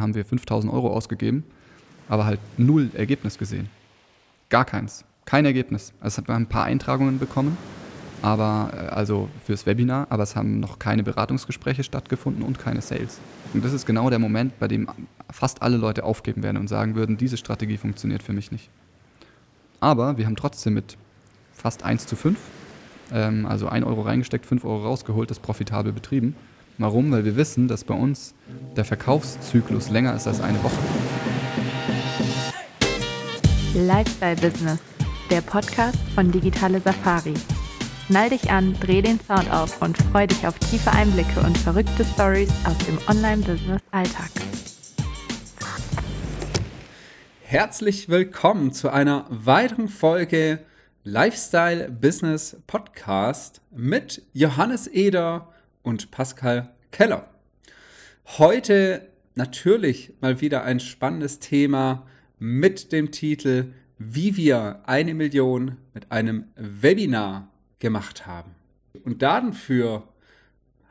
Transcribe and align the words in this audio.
haben 0.00 0.14
wir 0.14 0.24
5000 0.24 0.72
Euro 0.72 0.90
ausgegeben, 0.90 1.44
aber 2.08 2.26
halt 2.26 2.40
null 2.56 2.90
Ergebnis 2.94 3.38
gesehen. 3.38 3.68
Gar 4.48 4.64
keins. 4.64 5.04
Kein 5.24 5.44
Ergebnis. 5.44 5.92
Also 6.00 6.14
es 6.14 6.18
hat 6.18 6.30
ein 6.30 6.46
paar 6.46 6.64
Eintragungen 6.64 7.18
bekommen, 7.18 7.58
aber 8.22 8.70
äh, 8.72 8.76
also 8.94 9.28
fürs 9.44 9.66
Webinar, 9.66 10.06
aber 10.10 10.22
es 10.22 10.36
haben 10.36 10.60
noch 10.60 10.78
keine 10.78 11.02
Beratungsgespräche 11.02 11.82
stattgefunden 11.82 12.42
und 12.44 12.58
keine 12.58 12.80
Sales. 12.80 13.18
Und 13.52 13.64
das 13.64 13.72
ist 13.72 13.86
genau 13.86 14.08
der 14.10 14.18
Moment, 14.18 14.58
bei 14.58 14.68
dem 14.68 14.88
fast 15.30 15.62
alle 15.62 15.76
Leute 15.76 16.04
aufgeben 16.04 16.42
werden 16.42 16.56
und 16.56 16.68
sagen 16.68 16.94
würden, 16.94 17.16
diese 17.16 17.36
Strategie 17.36 17.76
funktioniert 17.76 18.22
für 18.22 18.32
mich 18.32 18.52
nicht. 18.52 18.70
Aber 19.80 20.16
wir 20.16 20.26
haben 20.26 20.36
trotzdem 20.36 20.74
mit 20.74 20.96
fast 21.52 21.82
1 21.82 22.06
zu 22.06 22.16
5, 22.16 22.38
ähm, 23.12 23.46
also 23.46 23.68
1 23.68 23.84
Euro 23.84 24.02
reingesteckt, 24.02 24.46
5 24.46 24.64
Euro 24.64 24.84
rausgeholt, 24.84 25.30
das 25.30 25.38
profitabel 25.38 25.92
betrieben. 25.92 26.36
Warum? 26.78 27.10
Weil 27.10 27.24
wir 27.24 27.36
wissen, 27.36 27.68
dass 27.68 27.84
bei 27.84 27.94
uns 27.94 28.34
der 28.76 28.84
Verkaufszyklus 28.84 29.88
länger 29.88 30.14
ist 30.14 30.26
als 30.26 30.42
eine 30.42 30.62
Woche. 30.62 30.76
Lifestyle 33.74 34.36
Business, 34.36 34.78
der 35.30 35.40
Podcast 35.40 35.98
von 36.14 36.30
Digitale 36.30 36.80
Safari. 36.80 37.32
Schnall 38.06 38.28
dich 38.28 38.50
an, 38.50 38.76
dreh 38.78 39.00
den 39.00 39.18
Sound 39.20 39.50
auf 39.50 39.80
und 39.80 39.96
freu 39.96 40.26
dich 40.26 40.46
auf 40.46 40.58
tiefe 40.58 40.92
Einblicke 40.92 41.40
und 41.40 41.56
verrückte 41.56 42.04
Stories 42.04 42.50
aus 42.66 42.76
dem 42.86 42.98
Online-Business-Alltag. 43.08 44.30
Herzlich 47.40 48.10
willkommen 48.10 48.72
zu 48.72 48.90
einer 48.90 49.24
weiteren 49.30 49.88
Folge 49.88 50.58
Lifestyle 51.04 51.90
Business 51.90 52.58
Podcast 52.66 53.62
mit 53.74 54.22
Johannes 54.34 54.88
Eder 54.88 55.48
und 55.82 56.10
Pascal 56.10 56.68
Keller. 56.96 57.28
Heute 58.38 59.06
natürlich 59.34 60.14
mal 60.22 60.40
wieder 60.40 60.64
ein 60.64 60.80
spannendes 60.80 61.40
Thema 61.40 62.06
mit 62.38 62.90
dem 62.90 63.10
Titel 63.10 63.74
Wie 63.98 64.38
wir 64.38 64.80
eine 64.86 65.12
Million 65.12 65.76
mit 65.92 66.10
einem 66.10 66.46
Webinar 66.56 67.50
gemacht 67.80 68.26
haben. 68.26 68.52
Und 69.04 69.20
dafür 69.20 70.08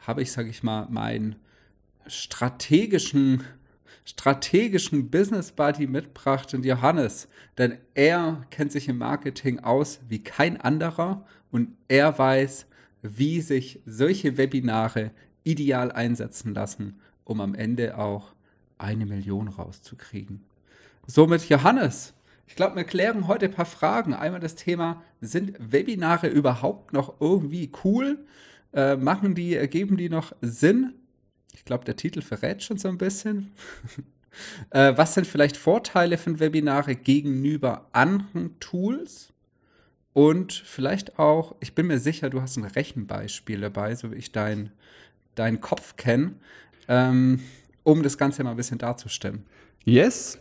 habe 0.06 0.22
ich, 0.22 0.32
sage 0.32 0.50
ich 0.50 0.62
mal, 0.62 0.86
meinen 0.92 1.38
strategischen, 2.06 3.44
strategischen 4.04 5.10
Business 5.10 5.54
Buddy 5.54 5.88
mitgebracht, 5.88 6.54
den 6.54 6.62
Johannes. 6.62 7.28
Denn 7.58 7.80
er 7.96 8.46
kennt 8.52 8.72
sich 8.72 8.88
im 8.88 9.00
Marketing 9.00 9.62
aus 9.62 10.02
wie 10.08 10.22
kein 10.22 10.62
anderer 10.62 11.26
und 11.50 11.70
er 11.88 12.16
weiß, 12.16 12.68
wie 13.02 13.42
sich 13.42 13.80
solche 13.88 14.38
Webinare 14.38 15.10
ideal 15.46 15.92
einsetzen 15.92 16.54
lassen, 16.54 17.00
um 17.24 17.40
am 17.40 17.56
Ende 17.56 17.98
auch 17.98 18.34
eine 18.78 19.06
Million 19.06 19.48
rauszukriegen. 19.48 20.44
Somit 21.08 21.48
Johannes, 21.48 22.14
ich 22.48 22.56
glaube, 22.56 22.76
wir 22.76 22.84
klären 22.84 23.28
heute 23.28 23.46
ein 23.46 23.54
paar 23.54 23.66
Fragen. 23.66 24.14
Einmal 24.14 24.40
das 24.40 24.56
Thema, 24.56 25.02
sind 25.22 25.56
Webinare 25.60 26.28
überhaupt 26.28 26.94
noch 26.94 27.20
irgendwie 27.20 27.72
cool? 27.84 28.26
Äh, 28.74 28.98
machen 28.98 29.36
die, 29.36 29.56
ergeben 29.56 29.98
die 29.98 30.10
noch 30.10 30.34
Sinn? 30.42 30.94
Ich 31.54 31.64
glaube, 31.64 31.86
der 31.86 31.96
Titel 31.96 32.22
verrät 32.22 32.62
schon 32.64 32.78
so 32.78 32.88
ein 32.88 32.98
bisschen. 32.98 33.52
äh, 34.72 34.94
was 34.98 35.14
sind 35.14 35.26
vielleicht 35.26 35.58
Vorteile 35.58 36.18
von 36.18 36.40
Webinare 36.40 36.96
gegenüber 36.96 37.88
anderen 37.94 38.60
Tools? 38.60 39.32
Und 40.14 40.54
vielleicht 40.54 41.20
auch, 41.20 41.56
ich 41.60 41.76
bin 41.76 41.88
mir 41.88 42.00
sicher, 42.00 42.30
du 42.30 42.42
hast 42.42 42.56
ein 42.56 42.64
Rechenbeispiel 42.64 43.60
dabei, 43.60 43.96
so 43.96 44.12
wie 44.12 44.16
ich 44.16 44.32
deinen 45.36 45.56
dein 45.56 45.62
Kopf 45.62 45.96
kenne, 45.96 46.34
ähm, 46.88 47.42
um 47.84 48.04
das 48.04 48.18
Ganze 48.18 48.44
mal 48.44 48.52
ein 48.52 48.58
bisschen 48.58 48.78
darzustellen. 48.78 49.46
Yes, 49.84 50.40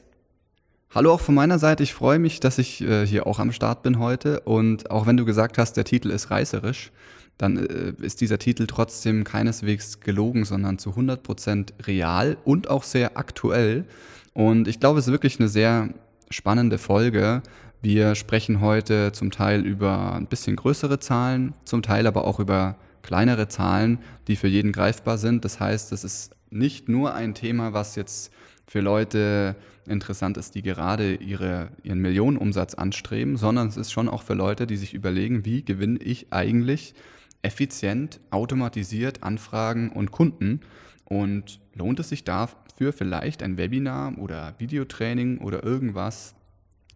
Hallo 0.94 1.12
auch 1.12 1.20
von 1.20 1.34
meiner 1.34 1.58
Seite. 1.58 1.82
Ich 1.82 1.92
freue 1.92 2.20
mich, 2.20 2.38
dass 2.38 2.56
ich 2.58 2.80
äh, 2.80 3.04
hier 3.04 3.26
auch 3.26 3.40
am 3.40 3.50
Start 3.50 3.82
bin 3.82 3.98
heute. 3.98 4.38
Und 4.40 4.92
auch 4.92 5.06
wenn 5.08 5.16
du 5.16 5.24
gesagt 5.24 5.58
hast, 5.58 5.72
der 5.76 5.82
Titel 5.82 6.08
ist 6.08 6.30
reißerisch, 6.30 6.92
dann 7.36 7.56
äh, 7.56 7.94
ist 8.00 8.20
dieser 8.20 8.38
Titel 8.38 8.68
trotzdem 8.68 9.24
keineswegs 9.24 9.98
gelogen, 9.98 10.44
sondern 10.44 10.78
zu 10.78 10.90
100% 10.90 11.86
real 11.88 12.36
und 12.44 12.70
auch 12.70 12.84
sehr 12.84 13.18
aktuell. 13.18 13.86
Und 14.34 14.68
ich 14.68 14.78
glaube, 14.78 15.00
es 15.00 15.08
ist 15.08 15.12
wirklich 15.12 15.40
eine 15.40 15.48
sehr 15.48 15.88
spannende 16.30 16.78
Folge. 16.78 17.42
Wir 17.82 18.14
sprechen 18.14 18.60
heute 18.60 19.10
zum 19.10 19.32
Teil 19.32 19.66
über 19.66 20.14
ein 20.14 20.26
bisschen 20.26 20.54
größere 20.54 21.00
Zahlen, 21.00 21.54
zum 21.64 21.82
Teil 21.82 22.06
aber 22.06 22.24
auch 22.24 22.38
über 22.38 22.76
kleinere 23.04 23.46
Zahlen, 23.46 23.98
die 24.26 24.34
für 24.34 24.48
jeden 24.48 24.72
greifbar 24.72 25.18
sind. 25.18 25.44
Das 25.44 25.60
heißt, 25.60 25.92
es 25.92 26.02
ist 26.02 26.34
nicht 26.50 26.88
nur 26.88 27.14
ein 27.14 27.34
Thema, 27.34 27.72
was 27.72 27.94
jetzt 27.94 28.32
für 28.66 28.80
Leute 28.80 29.54
interessant 29.86 30.36
ist, 30.38 30.54
die 30.54 30.62
gerade 30.62 31.14
ihre, 31.14 31.68
ihren 31.82 32.00
Millionenumsatz 32.00 32.74
anstreben, 32.74 33.36
sondern 33.36 33.68
es 33.68 33.76
ist 33.76 33.92
schon 33.92 34.08
auch 34.08 34.22
für 34.22 34.34
Leute, 34.34 34.66
die 34.66 34.76
sich 34.76 34.94
überlegen, 34.94 35.44
wie 35.44 35.64
gewinne 35.64 35.98
ich 35.98 36.32
eigentlich 36.32 36.94
effizient, 37.42 38.20
automatisiert 38.30 39.22
Anfragen 39.22 39.90
und 39.90 40.10
Kunden 40.10 40.60
und 41.04 41.60
lohnt 41.74 42.00
es 42.00 42.08
sich 42.08 42.24
dafür 42.24 42.94
vielleicht 42.94 43.42
ein 43.42 43.58
Webinar 43.58 44.16
oder 44.18 44.54
Videotraining 44.58 45.38
oder 45.38 45.62
irgendwas 45.62 46.34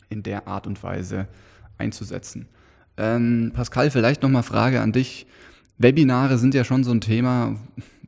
in 0.09 0.23
der 0.23 0.49
Art 0.49 0.67
und 0.67 0.83
Weise 0.83 1.29
einzusetzen. 1.77 2.49
Ähm, 2.97 3.53
Pascal, 3.55 3.91
vielleicht 3.91 4.23
nochmal 4.23 4.43
Frage 4.43 4.81
an 4.81 4.93
dich. 4.93 5.27
Webinare 5.78 6.39
sind 6.39 6.55
ja 6.55 6.65
schon 6.65 6.84
so 6.84 6.91
ein 6.91 7.00
Thema, 7.00 7.56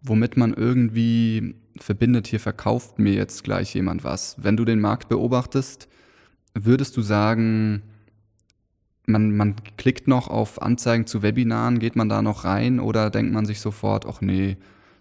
womit 0.03 0.37
man 0.37 0.53
irgendwie 0.55 1.55
verbindet, 1.79 2.27
hier 2.27 2.41
verkauft 2.41 2.99
mir 2.99 3.15
jetzt 3.15 3.45
gleich 3.45 3.75
jemand 3.75 4.05
was. 4.05 4.37
Wenn 4.39 4.57
du 4.57 4.65
den 4.65 4.81
Markt 4.81 5.09
beobachtest, 5.09 5.89
würdest 6.55 6.97
du 6.97 7.03
sagen, 7.03 7.83
man, 9.07 9.37
man 9.37 9.57
klickt 9.77 10.09
noch 10.09 10.29
auf 10.29 10.61
Anzeigen 10.61 11.07
zu 11.07 11.23
Webinaren, 11.23 11.79
geht 11.79 11.97
man 11.97 12.09
da 12.09 12.23
noch 12.23 12.45
rein 12.45 12.81
oder 12.81 13.11
denkt 13.11 13.33
man 13.33 13.47
sich 13.47 13.61
sofort, 13.61 14.05
ach 14.07 14.21
nee, 14.21 14.57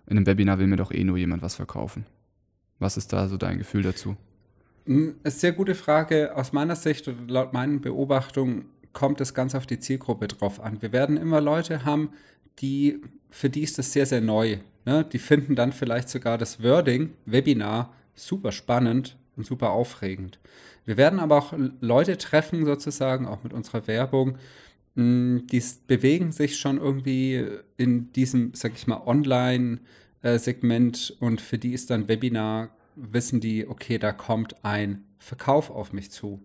in 0.07 0.17
einem 0.17 0.25
Webinar 0.25 0.59
will 0.59 0.67
mir 0.67 0.77
doch 0.77 0.91
eh 0.91 1.03
nur 1.03 1.17
jemand 1.17 1.41
was 1.41 1.55
verkaufen? 1.55 2.05
Was 2.79 2.97
ist 2.97 3.13
da 3.13 3.27
so 3.27 3.37
dein 3.37 3.57
Gefühl 3.57 3.83
dazu? 3.83 4.15
Hm, 4.85 5.15
eine 5.23 5.31
sehr 5.31 5.51
gute 5.51 5.75
Frage. 5.75 6.35
Aus 6.35 6.53
meiner 6.53 6.75
Sicht 6.75 7.07
und 7.07 7.29
laut 7.29 7.53
meinen 7.53 7.81
Beobachtungen 7.81 8.65
kommt 8.93 9.21
es 9.21 9.33
ganz 9.33 9.53
auf 9.53 9.67
die 9.67 9.79
Zielgruppe 9.79 10.27
drauf 10.27 10.59
an. 10.59 10.81
Wir 10.81 10.91
werden 10.91 11.17
immer 11.17 11.41
Leute 11.41 11.85
haben, 11.85 12.09
die, 12.59 13.01
für 13.29 13.49
die 13.49 13.63
ist 13.63 13.77
das 13.77 13.93
sehr, 13.93 14.05
sehr 14.05 14.21
neu. 14.21 14.57
Ne? 14.85 15.05
Die 15.11 15.19
finden 15.19 15.55
dann 15.55 15.73
vielleicht 15.73 16.09
sogar 16.09 16.37
das 16.37 16.63
Wording, 16.63 17.13
Webinar, 17.25 17.93
super 18.15 18.51
spannend 18.51 19.17
und 19.35 19.45
super 19.45 19.71
aufregend. 19.71 20.39
Wir 20.85 20.97
werden 20.97 21.19
aber 21.19 21.37
auch 21.37 21.53
Leute 21.81 22.17
treffen, 22.17 22.65
sozusagen, 22.65 23.27
auch 23.27 23.43
mit 23.43 23.53
unserer 23.53 23.85
Werbung, 23.87 24.37
hm, 24.95 25.45
die 25.51 25.63
bewegen 25.87 26.31
sich 26.31 26.57
schon 26.57 26.77
irgendwie 26.77 27.45
in 27.77 28.11
diesem, 28.13 28.53
sag 28.53 28.73
ich 28.73 28.87
mal, 28.87 29.01
Online-Segment 29.05 31.17
und 31.19 31.41
für 31.41 31.57
die 31.57 31.73
ist 31.73 31.89
dann 31.89 32.07
Webinar, 32.07 32.69
wissen 32.95 33.39
die, 33.39 33.67
okay, 33.67 33.97
da 33.97 34.11
kommt 34.11 34.63
ein 34.65 35.03
Verkauf 35.19 35.69
auf 35.69 35.93
mich 35.93 36.11
zu. 36.11 36.41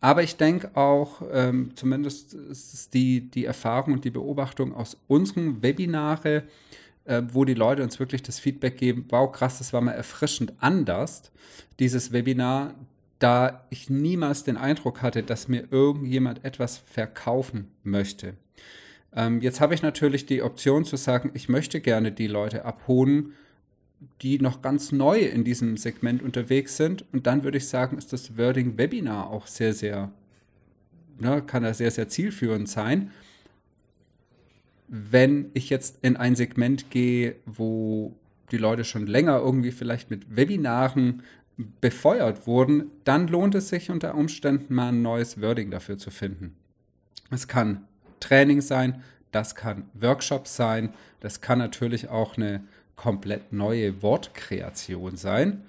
Aber 0.00 0.22
ich 0.22 0.36
denke 0.36 0.76
auch, 0.76 1.22
ähm, 1.30 1.72
zumindest 1.74 2.32
ist 2.32 2.94
die, 2.94 3.30
die 3.30 3.44
Erfahrung 3.44 3.94
und 3.94 4.04
die 4.04 4.10
Beobachtung 4.10 4.74
aus 4.74 4.96
unseren 5.08 5.62
Webinare, 5.62 6.44
äh, 7.04 7.22
wo 7.32 7.44
die 7.44 7.54
Leute 7.54 7.82
uns 7.82 7.98
wirklich 7.98 8.22
das 8.22 8.38
Feedback 8.38 8.78
geben, 8.78 9.04
wow, 9.10 9.30
krass, 9.30 9.58
das 9.58 9.72
war 9.72 9.82
mal 9.82 9.92
erfrischend 9.92 10.54
anders, 10.58 11.30
dieses 11.78 12.12
Webinar, 12.12 12.74
da 13.18 13.66
ich 13.68 13.90
niemals 13.90 14.44
den 14.44 14.56
Eindruck 14.56 15.02
hatte, 15.02 15.22
dass 15.22 15.48
mir 15.48 15.68
irgendjemand 15.70 16.44
etwas 16.44 16.78
verkaufen 16.78 17.68
möchte. 17.82 18.34
Ähm, 19.14 19.42
jetzt 19.42 19.60
habe 19.60 19.74
ich 19.74 19.82
natürlich 19.82 20.24
die 20.24 20.42
Option 20.42 20.86
zu 20.86 20.96
sagen, 20.96 21.30
ich 21.34 21.48
möchte 21.50 21.80
gerne 21.80 22.12
die 22.12 22.26
Leute 22.28 22.64
abholen, 22.64 23.34
die 24.22 24.38
noch 24.38 24.62
ganz 24.62 24.92
neu 24.92 25.20
in 25.20 25.44
diesem 25.44 25.76
Segment 25.76 26.22
unterwegs 26.22 26.76
sind. 26.76 27.04
Und 27.12 27.26
dann 27.26 27.44
würde 27.44 27.58
ich 27.58 27.68
sagen, 27.68 27.98
ist 27.98 28.12
das 28.12 28.36
Wording 28.36 28.78
Webinar 28.78 29.30
auch 29.30 29.46
sehr, 29.46 29.72
sehr, 29.72 30.10
ne, 31.18 31.42
kann 31.42 31.62
da 31.62 31.74
sehr, 31.74 31.90
sehr 31.90 32.08
zielführend 32.08 32.68
sein. 32.68 33.10
Wenn 34.88 35.50
ich 35.54 35.70
jetzt 35.70 35.98
in 36.02 36.16
ein 36.16 36.34
Segment 36.34 36.90
gehe, 36.90 37.36
wo 37.46 38.16
die 38.50 38.56
Leute 38.58 38.84
schon 38.84 39.06
länger 39.06 39.38
irgendwie 39.38 39.70
vielleicht 39.70 40.10
mit 40.10 40.36
Webinaren 40.36 41.22
befeuert 41.80 42.46
wurden, 42.46 42.90
dann 43.04 43.28
lohnt 43.28 43.54
es 43.54 43.68
sich 43.68 43.90
unter 43.90 44.14
Umständen 44.14 44.74
mal 44.74 44.88
ein 44.88 45.02
neues 45.02 45.40
Wording 45.40 45.70
dafür 45.70 45.98
zu 45.98 46.10
finden. 46.10 46.56
Es 47.30 47.48
kann 47.48 47.86
Training 48.18 48.60
sein, 48.60 49.02
das 49.30 49.54
kann 49.54 49.84
Workshop 49.94 50.48
sein, 50.48 50.92
das 51.20 51.40
kann 51.40 51.58
natürlich 51.58 52.08
auch 52.08 52.36
eine 52.36 52.64
komplett 53.00 53.50
neue 53.50 54.02
Wortkreation 54.02 55.16
sein. 55.16 55.62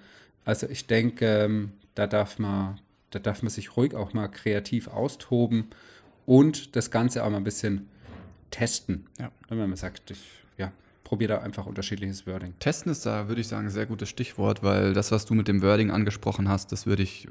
Also 0.44 0.68
ich 0.68 0.86
denke, 0.86 1.25
ähm, 1.25 1.72
da 1.95 2.06
darf 2.06 2.39
man, 2.39 2.78
da 3.12 3.19
darf 3.19 3.42
man 3.42 3.50
sich 3.50 3.78
ruhig 3.78 3.95
auch 3.95 4.12
mal 4.12 4.28
kreativ 4.28 4.89
austoben 4.89 5.68
und 6.25 6.75
das 6.75 6.92
Ganze 6.92 7.24
auch 7.24 7.30
mal 7.30 7.38
ein 7.38 7.45
bisschen 7.45 7.88
testen. 8.50 9.07
Ja. 9.18 9.31
Wenn 9.48 9.60
man 9.60 9.78
sagt, 9.78 10.12
ich 10.12 10.19
ja, 10.57 10.74
probiere 11.06 11.36
da 11.36 11.42
einfach 11.42 11.68
unterschiedliches 11.68 12.28
Wording. 12.28 12.54
Testen 12.60 12.92
ist 12.92 13.06
da, 13.06 13.30
würde 13.30 13.39
ich 13.39 13.48
sagen, 13.48 13.68
ein 13.68 13.72
sehr 13.72 13.86
gutes 13.86 14.10
Stichwort, 14.10 14.62
weil 14.62 14.92
das, 14.92 15.13
was 15.13 15.24
du 15.25 15.33
mit 15.33 15.48
dem 15.48 15.62
Wording 15.62 15.89
angesprochen 15.89 16.50
hast, 16.50 16.74
das 16.74 16.86
würde 16.86 17.04
ich 17.04 17.30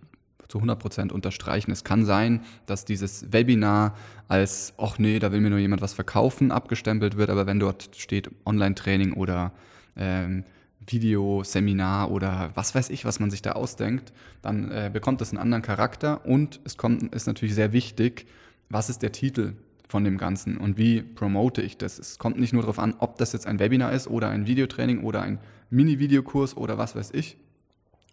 zu 0.49 0.61
100% 0.61 1.13
unterstreichen. 1.13 1.73
Es 1.73 1.85
kann 1.85 2.07
sein, 2.07 2.41
dass 2.65 2.87
dieses 2.87 3.35
Webinar 3.35 3.99
als, 4.29 4.73
ach 4.79 4.99
nee, 4.99 5.19
da 5.19 5.31
will 5.31 5.43
mir 5.43 5.51
nur 5.51 5.59
jemand 5.59 5.83
was 5.83 5.93
verkaufen, 5.93 6.53
abgestempelt 6.53 7.19
wird, 7.19 7.29
aber 7.29 7.47
wenn 7.47 7.61
dort 7.61 7.91
steht 7.97 8.31
Online-Training 8.47 9.13
oder 9.13 9.53
ähm, 10.01 10.45
Videoseminar 10.85 12.11
oder 12.11 12.51
was 12.55 12.75
weiß 12.75 12.91
ich, 12.91 13.05
was 13.05 13.21
man 13.21 13.31
sich 13.31 13.43
da 13.43 13.53
ausdenkt, 13.53 14.13
dann 14.43 14.71
äh, 14.71 14.91
bekommt 14.93 15.21
das 15.21 15.31
einen 15.31 15.39
anderen 15.39 15.63
Charakter 15.63 16.25
und 16.25 16.61
es 16.65 16.77
kommt, 16.77 17.15
ist 17.15 17.27
natürlich 17.27 17.55
sehr 17.55 17.73
wichtig, 17.73 18.27
was 18.71 18.89
ist 18.89 19.03
der 19.03 19.13
Titel 19.13 19.55
von 19.89 20.05
dem 20.05 20.17
Ganzen 20.17 20.57
und 20.57 20.79
wie 20.79 21.03
promote 21.03 21.63
ich 21.63 21.77
das. 21.77 21.99
Es 21.99 22.19
kommt 22.19 22.39
nicht 22.39 22.53
nur 22.53 22.63
darauf 22.63 22.79
an, 22.79 22.95
ob 22.99 23.19
das 23.19 23.33
jetzt 23.33 23.47
ein 23.47 23.59
Webinar 23.59 23.93
ist 23.93 24.09
oder 24.09 24.31
ein 24.31 24.47
Videotraining 24.47 25.03
oder 25.03 25.21
ein 25.21 25.39
Mini-Videokurs 25.69 26.57
oder 26.57 26.79
was 26.79 26.97
weiß 26.97 27.11
ich, 27.13 27.37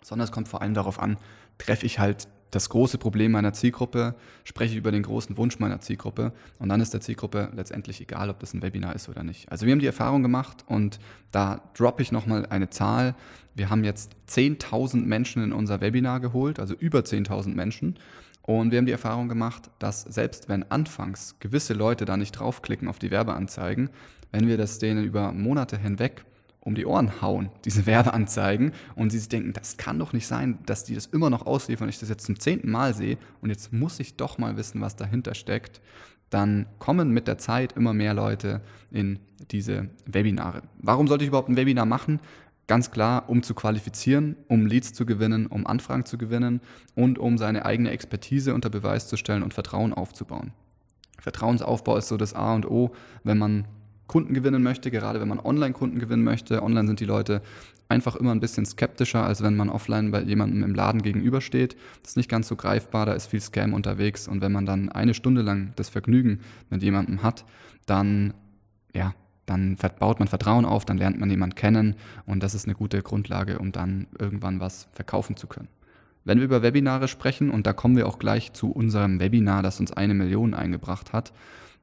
sondern 0.04 0.26
es 0.26 0.32
kommt 0.32 0.48
vor 0.48 0.62
allem 0.62 0.74
darauf 0.74 1.00
an, 1.00 1.18
treffe 1.58 1.86
ich 1.86 2.00
halt 2.00 2.28
das 2.52 2.70
große 2.70 2.98
Problem 2.98 3.32
meiner 3.32 3.54
Zielgruppe, 3.54 4.16
spreche 4.44 4.74
ich 4.74 4.78
über 4.78 4.92
den 4.92 5.04
großen 5.04 5.38
Wunsch 5.38 5.60
meiner 5.60 5.82
Zielgruppe 5.82 6.34
und 6.60 6.70
dann 6.70 6.82
ist 6.82 6.94
der 6.94 7.02
Zielgruppe 7.02 7.50
letztendlich 7.56 8.02
egal, 8.02 8.30
ob 8.30 8.40
das 8.40 8.54
ein 8.54 8.62
Webinar 8.62 8.96
ist 8.96 9.10
oder 9.10 9.24
nicht. 9.24 9.52
Also 9.52 9.66
wir 9.66 9.74
haben 9.74 9.80
die 9.80 9.86
Erfahrung 9.86 10.24
gemacht 10.24 10.64
und 10.68 11.00
da 11.32 11.62
droppe 11.76 12.02
ich 12.02 12.12
nochmal 12.12 12.46
eine 12.46 12.70
Zahl. 12.70 13.16
Wir 13.56 13.70
haben 13.70 13.84
jetzt 13.84 14.16
10.000 14.30 15.04
Menschen 15.04 15.44
in 15.44 15.52
unser 15.52 15.82
Webinar 15.82 16.20
geholt, 16.20 16.60
also 16.60 16.74
über 16.74 17.00
10.000 17.00 17.54
Menschen. 17.54 18.00
Und 18.44 18.72
wir 18.72 18.78
haben 18.78 18.86
die 18.86 18.94
Erfahrung 18.94 19.28
gemacht, 19.28 19.70
dass 19.78 20.04
selbst 20.04 20.48
wenn 20.48 20.64
anfangs 20.72 21.36
gewisse 21.40 21.74
Leute 21.74 22.06
da 22.06 22.16
nicht 22.16 22.32
draufklicken 22.32 22.88
auf 22.88 22.98
die 22.98 23.12
Werbeanzeigen, 23.12 23.90
wenn 24.32 24.48
wir 24.48 24.58
das 24.58 24.80
denen 24.80 25.04
über 25.04 25.34
Monate 25.34 25.78
hinweg 25.78 26.24
um 26.68 26.76
die 26.76 26.86
Ohren 26.86 27.22
hauen, 27.22 27.50
diese 27.64 27.86
Werbeanzeigen, 27.86 28.74
und 28.96 29.10
sie 29.10 29.20
sich 29.20 29.30
denken, 29.30 29.54
das 29.54 29.78
kann 29.78 29.98
doch 29.98 30.12
nicht 30.12 30.28
sein, 30.28 30.60
dass 30.66 30.84
die 30.84 30.96
das 30.96 31.06
immer 31.06 31.30
noch 31.30 31.46
ausliefern, 31.46 31.88
ich 31.88 31.98
das 31.98 32.10
jetzt 32.10 32.26
zum 32.26 32.38
zehnten 32.42 32.70
Mal 32.70 32.94
sehe 32.94 33.18
und 33.42 33.50
jetzt 33.50 33.72
muss 33.72 34.02
ich 34.02 34.18
doch 34.18 34.38
mal 34.38 34.58
wissen, 34.58 34.82
was 34.82 34.98
dahinter 34.98 35.34
steckt, 35.34 35.80
dann 36.30 36.66
kommen 36.78 37.12
mit 37.12 37.30
der 37.30 37.38
Zeit 37.38 37.72
immer 37.72 37.94
mehr 37.94 38.14
Leute 38.14 38.60
in 38.92 39.20
diese 39.50 39.88
Webinare. 40.06 40.62
Warum 40.80 41.08
sollte 41.08 41.24
ich 41.24 41.30
überhaupt 41.30 41.48
ein 41.48 41.56
Webinar 41.56 41.86
machen? 41.86 42.20
Ganz 42.68 42.92
klar, 42.92 43.30
um 43.30 43.44
zu 43.44 43.54
qualifizieren, 43.54 44.36
um 44.50 44.66
Leads 44.66 44.92
zu 44.92 45.06
gewinnen, 45.06 45.48
um 45.48 45.66
Anfragen 45.66 46.04
zu 46.04 46.18
gewinnen 46.18 46.60
und 46.96 47.18
um 47.18 47.38
seine 47.38 47.64
eigene 47.64 47.92
Expertise 47.92 48.54
unter 48.54 48.70
Beweis 48.70 49.08
zu 49.08 49.16
stellen 49.16 49.42
und 49.42 49.54
Vertrauen 49.54 49.94
aufzubauen. 49.94 50.52
Vertrauensaufbau 51.18 51.96
ist 51.96 52.10
so 52.10 52.18
das 52.18 52.34
A 52.34 52.54
und 52.54 52.70
O, 52.70 52.92
wenn 53.24 53.38
man 53.38 53.66
Kunden 54.08 54.34
gewinnen 54.34 54.64
möchte, 54.64 54.90
gerade 54.92 55.20
wenn 55.20 55.28
man 55.28 55.40
Online-Kunden 55.40 56.00
gewinnen 56.00 56.24
möchte. 56.24 56.64
Online 56.64 56.88
sind 56.88 57.00
die 57.00 57.06
Leute 57.06 57.42
einfach 57.90 58.16
immer 58.16 58.32
ein 58.32 58.40
bisschen 58.40 58.66
skeptischer, 58.66 59.24
als 59.24 59.44
wenn 59.44 59.56
man 59.56 59.70
offline 59.70 60.12
bei 60.12 60.22
jemandem 60.22 60.64
im 60.64 60.76
Laden 60.76 61.02
gegenübersteht. 61.02 61.76
Das 62.02 62.12
ist 62.12 62.18
nicht 62.18 62.30
ganz 62.30 62.48
so 62.48 62.56
greifbar, 62.56 63.06
da 63.06 63.14
ist 63.14 63.28
viel 63.28 63.42
Scam 63.42 63.74
unterwegs 63.74 64.28
und 64.28 64.42
wenn 64.42 64.52
man 64.52 64.66
dann 64.66 64.90
eine 64.90 65.14
Stunde 65.14 65.42
lang 65.42 65.74
das 65.76 65.90
Vergnügen 65.90 66.42
mit 66.70 66.84
jemandem 66.84 67.24
hat, 67.24 67.46
dann 67.86 68.34
ja, 68.94 69.14
dann 69.46 69.78
baut 70.00 70.20
man 70.20 70.28
Vertrauen 70.28 70.66
auf, 70.66 70.84
dann 70.84 70.98
lernt 70.98 71.20
man 71.20 71.30
jemanden 71.30 71.56
kennen 71.56 71.96
und 72.26 72.44
das 72.44 72.54
ist 72.54 72.66
eine 72.66 72.76
gute 72.76 73.02
Grundlage, 73.02 73.60
um 73.60 73.72
dann 73.72 74.08
irgendwann 74.20 74.60
was 74.60 74.90
verkaufen 74.92 75.38
zu 75.38 75.48
können. 75.48 75.70
Wenn 76.26 76.40
wir 76.40 76.46
über 76.46 76.62
Webinare 76.62 77.08
sprechen, 77.08 77.50
und 77.50 77.66
da 77.66 77.72
kommen 77.72 77.96
wir 77.96 78.06
auch 78.06 78.20
gleich 78.20 78.52
zu 78.52 78.70
unserem 78.70 79.22
Webinar, 79.22 79.64
das 79.64 79.80
uns 79.80 79.94
eine 79.94 80.14
Million 80.14 80.54
eingebracht 80.54 81.14
hat, 81.14 81.32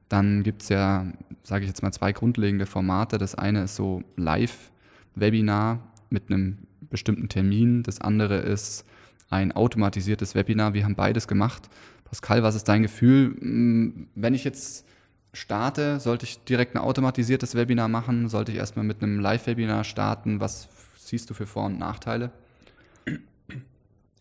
dann 0.09 0.43
gibt 0.43 0.61
es 0.63 0.69
ja, 0.69 1.07
sage 1.43 1.63
ich 1.63 1.69
jetzt 1.69 1.81
mal, 1.81 1.91
zwei 1.91 2.11
grundlegende 2.11 2.65
Formate. 2.65 3.17
Das 3.17 3.35
eine 3.35 3.63
ist 3.63 3.75
so 3.75 4.03
Live-Webinar 4.15 5.79
mit 6.09 6.29
einem 6.29 6.59
bestimmten 6.89 7.29
Termin. 7.29 7.83
Das 7.83 8.01
andere 8.01 8.37
ist 8.37 8.85
ein 9.29 9.51
automatisiertes 9.51 10.35
Webinar. 10.35 10.73
Wir 10.73 10.83
haben 10.83 10.95
beides 10.95 11.27
gemacht. 11.27 11.69
Pascal, 12.05 12.43
was 12.43 12.55
ist 12.55 12.65
dein 12.65 12.83
Gefühl? 12.83 13.35
Hm, 13.39 14.07
wenn 14.15 14.33
ich 14.33 14.43
jetzt 14.43 14.85
starte, 15.33 15.99
sollte 15.99 16.25
ich 16.25 16.43
direkt 16.43 16.75
ein 16.75 16.81
automatisiertes 16.81 17.55
Webinar 17.55 17.87
machen? 17.87 18.29
Sollte 18.29 18.51
ich 18.51 18.57
erstmal 18.57 18.85
mit 18.85 19.01
einem 19.01 19.19
Live-Webinar 19.19 19.83
starten? 19.83 20.39
Was 20.39 20.69
siehst 20.97 21.29
du 21.29 21.33
für 21.33 21.45
Vor- 21.45 21.65
und 21.65 21.79
Nachteile? 21.79 22.31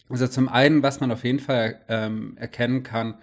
Also 0.09 0.27
zum 0.29 0.49
einen, 0.49 0.83
was 0.83 1.01
man 1.01 1.11
auf 1.11 1.25
jeden 1.25 1.41
Fall 1.41 1.81
ähm, 1.89 2.37
erkennen 2.37 2.83
kann, 2.83 3.15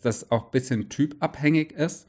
dass 0.00 0.30
auch 0.30 0.46
ein 0.46 0.50
bisschen 0.50 0.88
typabhängig 0.88 1.72
ist. 1.72 2.08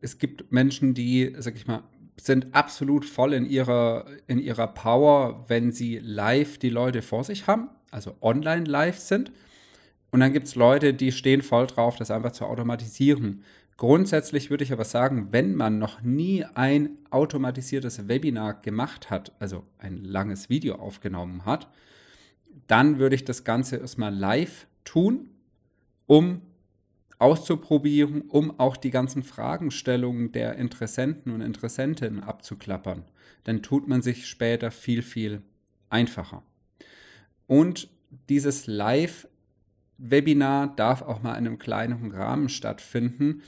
Es 0.00 0.18
gibt 0.18 0.50
Menschen, 0.52 0.94
die, 0.94 1.34
sag 1.38 1.56
ich 1.56 1.66
mal, 1.66 1.82
sind 2.18 2.54
absolut 2.54 3.04
voll 3.04 3.34
in 3.34 3.44
ihrer, 3.44 4.06
in 4.26 4.38
ihrer 4.38 4.68
Power, 4.68 5.44
wenn 5.48 5.72
sie 5.72 5.98
live 5.98 6.58
die 6.58 6.70
Leute 6.70 7.02
vor 7.02 7.24
sich 7.24 7.46
haben, 7.46 7.68
also 7.90 8.14
online 8.20 8.64
live 8.64 8.98
sind. 8.98 9.32
Und 10.10 10.20
dann 10.20 10.32
gibt 10.32 10.46
es 10.46 10.54
Leute, 10.54 10.94
die 10.94 11.12
stehen 11.12 11.42
voll 11.42 11.66
drauf, 11.66 11.96
das 11.96 12.10
einfach 12.10 12.32
zu 12.32 12.46
automatisieren. 12.46 13.42
Grundsätzlich 13.76 14.48
würde 14.48 14.64
ich 14.64 14.72
aber 14.72 14.86
sagen, 14.86 15.28
wenn 15.32 15.54
man 15.54 15.78
noch 15.78 16.00
nie 16.00 16.44
ein 16.54 16.96
automatisiertes 17.10 18.08
Webinar 18.08 18.54
gemacht 18.62 19.10
hat, 19.10 19.32
also 19.38 19.64
ein 19.78 20.02
langes 20.02 20.48
Video 20.48 20.76
aufgenommen 20.76 21.44
hat, 21.44 21.68
dann 22.66 22.98
würde 22.98 23.14
ich 23.14 23.24
das 23.24 23.44
Ganze 23.44 23.76
erstmal 23.76 24.14
live 24.14 24.66
tun, 24.84 25.28
um 26.06 26.40
auszuprobieren, 27.18 28.22
um 28.22 28.58
auch 28.58 28.76
die 28.76 28.90
ganzen 28.90 29.22
Fragestellungen 29.22 30.32
der 30.32 30.56
Interessenten 30.56 31.32
und 31.32 31.40
Interessentinnen 31.40 32.22
abzuklappern. 32.22 33.04
Dann 33.44 33.62
tut 33.62 33.88
man 33.88 34.02
sich 34.02 34.26
später 34.26 34.70
viel, 34.70 35.02
viel 35.02 35.42
einfacher. 35.88 36.42
Und 37.46 37.88
dieses 38.28 38.66
Live-Webinar 38.66 40.74
darf 40.76 41.02
auch 41.02 41.22
mal 41.22 41.32
in 41.32 41.46
einem 41.46 41.58
kleineren 41.58 42.12
Rahmen 42.12 42.48
stattfinden, 42.48 43.42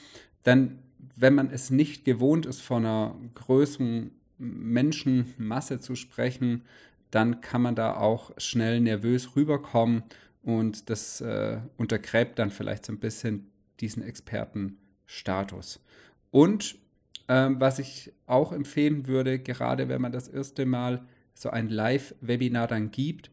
denn 0.46 0.78
wenn 1.16 1.34
man 1.34 1.50
es 1.50 1.70
nicht 1.70 2.04
gewohnt 2.04 2.46
ist, 2.46 2.60
von 2.60 2.86
einer 2.86 3.16
größeren 3.34 4.12
Menschenmasse 4.38 5.80
zu 5.80 5.96
sprechen, 5.96 6.62
dann 7.10 7.40
kann 7.40 7.62
man 7.62 7.74
da 7.74 7.96
auch 7.96 8.30
schnell 8.38 8.80
nervös 8.80 9.34
rüberkommen 9.34 10.04
und 10.42 10.90
das 10.90 11.20
äh, 11.20 11.58
untergräbt 11.76 12.38
dann 12.38 12.50
vielleicht 12.50 12.86
so 12.86 12.92
ein 12.92 13.00
bisschen 13.00 13.50
diesen 13.80 14.02
Expertenstatus. 14.02 15.80
Und 16.30 16.76
ähm, 17.28 17.60
was 17.60 17.78
ich 17.78 18.12
auch 18.26 18.52
empfehlen 18.52 19.06
würde, 19.06 19.38
gerade 19.38 19.88
wenn 19.88 20.00
man 20.00 20.12
das 20.12 20.28
erste 20.28 20.66
Mal 20.66 21.06
so 21.34 21.50
ein 21.50 21.68
Live-Webinar 21.68 22.66
dann 22.66 22.90
gibt, 22.90 23.30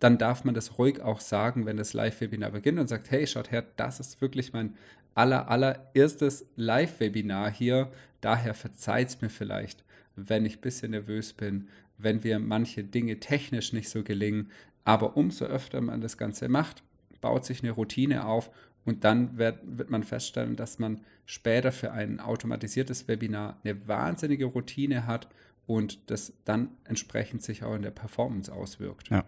dann 0.00 0.18
darf 0.18 0.44
man 0.44 0.54
das 0.54 0.78
ruhig 0.78 1.00
auch 1.00 1.20
sagen, 1.20 1.64
wenn 1.64 1.76
das 1.76 1.94
Live-Webinar 1.94 2.50
beginnt 2.50 2.78
und 2.78 2.88
sagt, 2.88 3.10
hey, 3.10 3.26
schaut 3.26 3.50
her, 3.50 3.64
das 3.76 4.00
ist 4.00 4.20
wirklich 4.20 4.52
mein 4.52 4.74
aller, 5.14 5.48
allererstes 5.48 6.46
Live-Webinar 6.56 7.50
hier. 7.50 7.90
Daher 8.20 8.54
verzeiht 8.54 9.08
es 9.08 9.22
mir 9.22 9.30
vielleicht, 9.30 9.84
wenn 10.16 10.44
ich 10.44 10.58
ein 10.58 10.60
bisschen 10.60 10.90
nervös 10.90 11.32
bin, 11.32 11.68
wenn 11.96 12.24
wir 12.24 12.38
manche 12.38 12.84
Dinge 12.84 13.20
technisch 13.20 13.72
nicht 13.72 13.88
so 13.88 14.02
gelingen. 14.02 14.50
Aber 14.84 15.16
umso 15.16 15.46
öfter 15.46 15.80
man 15.80 16.00
das 16.00 16.18
Ganze 16.18 16.48
macht, 16.48 16.82
baut 17.20 17.46
sich 17.46 17.62
eine 17.62 17.72
Routine 17.72 18.26
auf 18.26 18.50
und 18.84 19.04
dann 19.04 19.38
wird, 19.38 19.58
wird 19.64 19.90
man 19.90 20.02
feststellen, 20.02 20.56
dass 20.56 20.78
man 20.78 21.00
später 21.26 21.72
für 21.72 21.92
ein 21.92 22.20
automatisiertes 22.20 23.08
Webinar 23.08 23.58
eine 23.64 23.88
wahnsinnige 23.88 24.46
Routine 24.46 25.06
hat 25.06 25.28
und 25.66 26.10
das 26.10 26.32
dann 26.44 26.68
entsprechend 26.84 27.42
sich 27.42 27.64
auch 27.64 27.74
in 27.74 27.82
der 27.82 27.90
Performance 27.90 28.52
auswirkt. 28.52 29.08
Ja. 29.08 29.24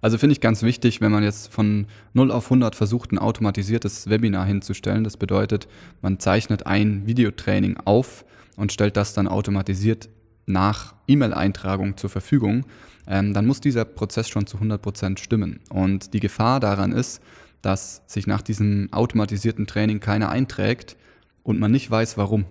Also 0.00 0.18
finde 0.18 0.32
ich 0.32 0.40
ganz 0.40 0.62
wichtig, 0.62 1.00
wenn 1.00 1.10
man 1.10 1.24
jetzt 1.24 1.52
von 1.52 1.86
0 2.12 2.30
auf 2.30 2.46
100 2.46 2.76
versucht, 2.76 3.12
ein 3.12 3.18
automatisiertes 3.18 4.08
Webinar 4.08 4.46
hinzustellen. 4.46 5.04
Das 5.04 5.16
bedeutet, 5.16 5.66
man 6.00 6.20
zeichnet 6.20 6.66
ein 6.66 7.06
Videotraining 7.06 7.78
auf 7.84 8.24
und 8.56 8.72
stellt 8.72 8.96
das 8.96 9.14
dann 9.14 9.26
automatisiert 9.26 10.08
nach 10.46 10.94
E-Mail-Eintragung 11.08 11.96
zur 11.96 12.08
Verfügung. 12.08 12.64
Ähm, 13.06 13.34
dann 13.34 13.46
muss 13.46 13.60
dieser 13.60 13.84
Prozess 13.84 14.28
schon 14.28 14.46
zu 14.46 14.56
100 14.58 14.80
Prozent 14.80 15.20
stimmen. 15.20 15.60
Und 15.70 16.14
die 16.14 16.20
Gefahr 16.20 16.60
daran 16.60 16.92
ist, 16.92 17.20
dass 17.64 18.02
sich 18.06 18.26
nach 18.26 18.42
diesem 18.42 18.92
automatisierten 18.92 19.66
Training 19.66 20.00
keiner 20.00 20.28
einträgt 20.28 20.96
und 21.42 21.58
man 21.58 21.70
nicht 21.72 21.90
weiß, 21.90 22.16
warum. 22.18 22.44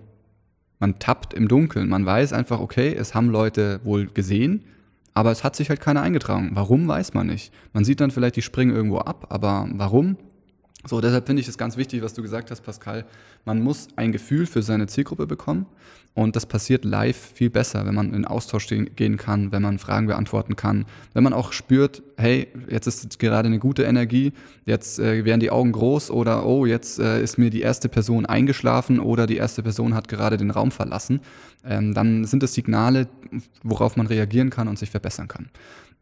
Man 0.78 0.98
tappt 0.98 1.34
im 1.34 1.48
Dunkeln. 1.48 1.88
Man 1.88 2.04
weiß 2.04 2.32
einfach, 2.32 2.60
okay, 2.60 2.94
es 2.94 3.14
haben 3.14 3.28
Leute 3.28 3.80
wohl 3.84 4.06
gesehen, 4.06 4.64
aber 5.14 5.30
es 5.30 5.44
hat 5.44 5.56
sich 5.56 5.70
halt 5.70 5.80
keiner 5.80 6.02
eingetragen. 6.02 6.50
Warum 6.54 6.88
weiß 6.88 7.14
man 7.14 7.28
nicht. 7.28 7.52
Man 7.72 7.84
sieht 7.84 8.00
dann 8.00 8.10
vielleicht, 8.10 8.36
die 8.36 8.42
springen 8.42 8.74
irgendwo 8.74 8.98
ab, 8.98 9.26
aber 9.30 9.68
warum? 9.72 10.16
So, 10.86 11.00
deshalb 11.00 11.26
finde 11.26 11.40
ich 11.40 11.48
es 11.48 11.56
ganz 11.56 11.78
wichtig, 11.78 12.02
was 12.02 12.12
du 12.12 12.20
gesagt 12.20 12.50
hast, 12.50 12.60
Pascal. 12.60 13.06
Man 13.46 13.62
muss 13.62 13.88
ein 13.96 14.12
Gefühl 14.12 14.46
für 14.46 14.62
seine 14.62 14.86
Zielgruppe 14.86 15.26
bekommen 15.26 15.64
und 16.12 16.36
das 16.36 16.44
passiert 16.44 16.84
live 16.84 17.16
viel 17.16 17.48
besser, 17.48 17.86
wenn 17.86 17.94
man 17.94 18.12
in 18.12 18.26
Austausch 18.26 18.68
gehen 18.68 19.16
kann, 19.16 19.50
wenn 19.50 19.62
man 19.62 19.78
Fragen 19.78 20.06
beantworten 20.06 20.56
kann, 20.56 20.84
wenn 21.14 21.24
man 21.24 21.32
auch 21.32 21.52
spürt, 21.52 22.02
hey, 22.18 22.48
jetzt 22.68 22.86
ist 22.86 23.18
gerade 23.18 23.46
eine 23.46 23.58
gute 23.58 23.84
Energie, 23.84 24.32
jetzt 24.66 24.98
äh, 24.98 25.24
werden 25.24 25.40
die 25.40 25.50
Augen 25.50 25.72
groß 25.72 26.10
oder 26.10 26.44
oh, 26.44 26.66
jetzt 26.66 26.98
äh, 26.98 27.22
ist 27.22 27.38
mir 27.38 27.48
die 27.48 27.62
erste 27.62 27.88
Person 27.88 28.26
eingeschlafen 28.26 29.00
oder 29.00 29.26
die 29.26 29.36
erste 29.36 29.62
Person 29.62 29.94
hat 29.94 30.08
gerade 30.08 30.36
den 30.36 30.50
Raum 30.50 30.70
verlassen. 30.70 31.20
Ähm, 31.64 31.94
dann 31.94 32.26
sind 32.26 32.42
das 32.42 32.52
Signale, 32.52 33.08
worauf 33.62 33.96
man 33.96 34.06
reagieren 34.06 34.50
kann 34.50 34.68
und 34.68 34.78
sich 34.78 34.90
verbessern 34.90 35.28
kann. 35.28 35.48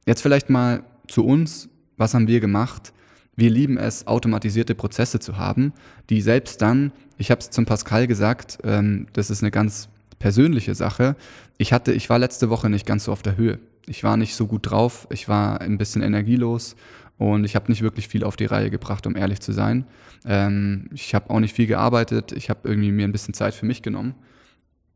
Jetzt 0.06 0.22
vielleicht 0.22 0.50
mal 0.50 0.82
zu 1.06 1.24
uns, 1.24 1.68
was 1.96 2.14
haben 2.14 2.26
wir 2.26 2.40
gemacht? 2.40 2.92
Wir 3.34 3.50
lieben 3.50 3.78
es, 3.78 4.06
automatisierte 4.06 4.74
Prozesse 4.74 5.18
zu 5.18 5.38
haben, 5.38 5.72
die 6.10 6.20
selbst 6.20 6.60
dann, 6.60 6.92
ich 7.16 7.30
habe 7.30 7.40
es 7.40 7.50
zum 7.50 7.64
Pascal 7.64 8.06
gesagt, 8.06 8.58
ähm, 8.62 9.06
das 9.14 9.30
ist 9.30 9.42
eine 9.42 9.50
ganz 9.50 9.88
persönliche 10.18 10.74
Sache. 10.74 11.16
Ich 11.56 11.72
hatte, 11.72 11.92
ich 11.92 12.10
war 12.10 12.18
letzte 12.18 12.50
Woche 12.50 12.68
nicht 12.68 12.86
ganz 12.86 13.04
so 13.04 13.12
auf 13.12 13.22
der 13.22 13.36
Höhe. 13.36 13.58
Ich 13.86 14.04
war 14.04 14.16
nicht 14.16 14.34
so 14.34 14.46
gut 14.46 14.70
drauf, 14.70 15.08
ich 15.10 15.28
war 15.28 15.60
ein 15.60 15.78
bisschen 15.78 16.02
energielos 16.02 16.76
und 17.18 17.44
ich 17.44 17.56
habe 17.56 17.72
nicht 17.72 17.82
wirklich 17.82 18.06
viel 18.06 18.22
auf 18.22 18.36
die 18.36 18.44
Reihe 18.44 18.70
gebracht, 18.70 19.06
um 19.06 19.16
ehrlich 19.16 19.40
zu 19.40 19.52
sein. 19.52 19.86
Ähm, 20.26 20.90
ich 20.92 21.14
habe 21.14 21.30
auch 21.30 21.40
nicht 21.40 21.56
viel 21.56 21.66
gearbeitet, 21.66 22.32
ich 22.32 22.50
habe 22.50 22.68
irgendwie 22.68 22.92
mir 22.92 23.08
ein 23.08 23.12
bisschen 23.12 23.34
Zeit 23.34 23.54
für 23.54 23.66
mich 23.66 23.82
genommen. 23.82 24.14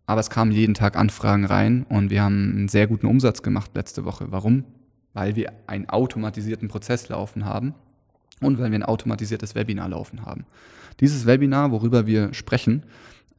Aber 0.05 0.21
es 0.21 0.31
kamen 0.31 0.53
jeden 0.53 0.75
Tag 0.75 0.97
Anfragen 0.97 1.47
rein 1.47 1.85
und 1.89 2.11
wir 2.11 2.23
haben 2.23 2.53
einen 2.53 2.69
sehr 2.69 2.87
guten 2.87 3.07
Umsatz 3.07 3.43
gemacht 3.43 3.73
letzte 3.75 4.05
Woche. 4.05 4.27
Warum? 4.31 4.65
Weil 5.15 5.35
wir 5.37 5.53
einen 5.67 5.89
automatisierten 5.89 6.69
Prozess 6.69 7.09
laufen 7.09 7.47
haben 7.47 7.75
und 8.41 8.59
weil 8.59 8.71
wir 8.71 8.79
ein 8.79 8.83
automatisiertes 8.83 9.55
Webinar 9.55 9.89
laufen 9.89 10.25
haben. 10.25 10.45
Dieses 11.01 11.27
Webinar, 11.27 11.71
worüber 11.71 12.07
wir 12.07 12.33
sprechen, 12.35 12.85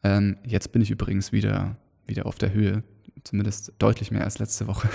ähm, 0.04 0.38
jetzt 0.46 0.72
bin 0.72 0.82
ich 0.82 0.92
übrigens 0.92 1.32
wieder, 1.32 1.76
wieder 2.06 2.26
auf 2.26 2.38
der 2.38 2.54
Höhe, 2.54 2.84
zumindest 3.24 3.74
deutlich 3.80 4.12
mehr 4.12 4.24
als 4.24 4.40
letzte 4.40 4.68
Woche. 4.68 4.90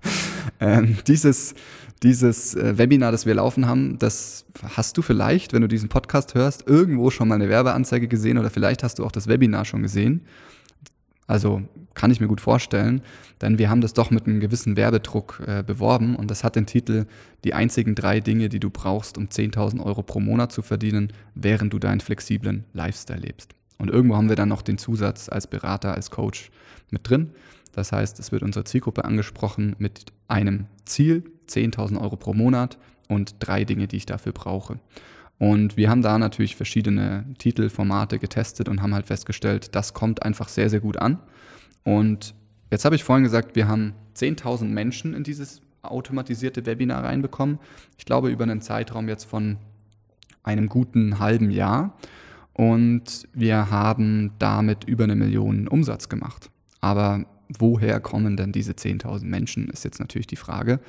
ähm, 0.60 0.98
dieses 1.06 1.54
dieses 2.02 2.54
äh, 2.54 2.78
Webinar, 2.78 3.12
das 3.12 3.26
wir 3.26 3.34
laufen 3.34 3.66
haben, 3.66 3.98
das 3.98 4.46
hast 4.76 4.96
du 4.96 5.02
vielleicht, 5.02 5.52
wenn 5.52 5.62
du 5.62 5.68
diesen 5.68 5.88
Podcast 5.88 6.34
hörst, 6.34 6.66
irgendwo 6.66 7.10
schon 7.10 7.28
mal 7.28 7.34
eine 7.34 7.48
Werbeanzeige 7.48 8.08
gesehen 8.08 8.38
oder 8.38 8.50
vielleicht 8.50 8.82
hast 8.82 8.98
du 8.98 9.04
auch 9.04 9.12
das 9.12 9.28
Webinar 9.28 9.64
schon 9.64 9.82
gesehen. 9.82 10.22
Also 11.30 11.62
kann 11.94 12.10
ich 12.10 12.18
mir 12.18 12.26
gut 12.26 12.40
vorstellen, 12.40 13.02
denn 13.40 13.56
wir 13.56 13.70
haben 13.70 13.82
das 13.82 13.92
doch 13.92 14.10
mit 14.10 14.26
einem 14.26 14.40
gewissen 14.40 14.76
Werbedruck 14.76 15.40
äh, 15.46 15.62
beworben 15.64 16.16
und 16.16 16.28
das 16.28 16.42
hat 16.42 16.56
den 16.56 16.66
Titel 16.66 17.06
Die 17.44 17.54
einzigen 17.54 17.94
drei 17.94 18.18
Dinge, 18.18 18.48
die 18.48 18.58
du 18.58 18.68
brauchst, 18.68 19.16
um 19.16 19.26
10.000 19.26 19.80
Euro 19.80 20.02
pro 20.02 20.18
Monat 20.18 20.50
zu 20.50 20.60
verdienen, 20.60 21.12
während 21.36 21.72
du 21.72 21.78
deinen 21.78 22.00
flexiblen 22.00 22.64
Lifestyle 22.72 23.20
lebst. 23.20 23.52
Und 23.78 23.90
irgendwo 23.90 24.16
haben 24.16 24.28
wir 24.28 24.34
dann 24.34 24.48
noch 24.48 24.62
den 24.62 24.76
Zusatz 24.76 25.28
als 25.28 25.46
Berater, 25.46 25.94
als 25.94 26.10
Coach 26.10 26.50
mit 26.90 27.08
drin. 27.08 27.30
Das 27.70 27.92
heißt, 27.92 28.18
es 28.18 28.32
wird 28.32 28.42
unsere 28.42 28.64
Zielgruppe 28.64 29.04
angesprochen 29.04 29.76
mit 29.78 30.06
einem 30.26 30.66
Ziel, 30.84 31.22
10.000 31.48 32.00
Euro 32.00 32.16
pro 32.16 32.34
Monat 32.34 32.76
und 33.06 33.36
drei 33.38 33.64
Dinge, 33.64 33.86
die 33.86 33.98
ich 33.98 34.06
dafür 34.06 34.32
brauche. 34.32 34.80
Und 35.40 35.78
wir 35.78 35.88
haben 35.88 36.02
da 36.02 36.18
natürlich 36.18 36.54
verschiedene 36.54 37.24
Titelformate 37.38 38.18
getestet 38.18 38.68
und 38.68 38.82
haben 38.82 38.92
halt 38.92 39.06
festgestellt, 39.06 39.74
das 39.74 39.94
kommt 39.94 40.22
einfach 40.22 40.50
sehr, 40.50 40.68
sehr 40.68 40.80
gut 40.80 40.98
an. 40.98 41.18
Und 41.82 42.34
jetzt 42.70 42.84
habe 42.84 42.94
ich 42.94 43.04
vorhin 43.04 43.24
gesagt, 43.24 43.56
wir 43.56 43.66
haben 43.66 43.94
10.000 44.14 44.66
Menschen 44.66 45.14
in 45.14 45.24
dieses 45.24 45.62
automatisierte 45.80 46.66
Webinar 46.66 47.04
reinbekommen. 47.04 47.58
Ich 47.96 48.04
glaube 48.04 48.28
über 48.28 48.44
einen 48.44 48.60
Zeitraum 48.60 49.08
jetzt 49.08 49.24
von 49.24 49.56
einem 50.42 50.68
guten 50.68 51.18
halben 51.20 51.50
Jahr. 51.50 51.96
Und 52.52 53.26
wir 53.32 53.70
haben 53.70 54.32
damit 54.38 54.84
über 54.84 55.04
eine 55.04 55.16
Million 55.16 55.68
Umsatz 55.68 56.10
gemacht. 56.10 56.50
Aber 56.82 57.24
woher 57.48 57.98
kommen 58.00 58.36
denn 58.36 58.52
diese 58.52 58.72
10.000 58.72 59.24
Menschen, 59.24 59.70
ist 59.70 59.86
jetzt 59.86 60.00
natürlich 60.00 60.26
die 60.26 60.36
Frage. 60.36 60.80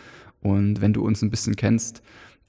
Und 0.41 0.81
wenn 0.81 0.91
du 0.91 1.05
uns 1.05 1.22
ein 1.22 1.29
bisschen 1.29 1.55
kennst, 1.55 2.01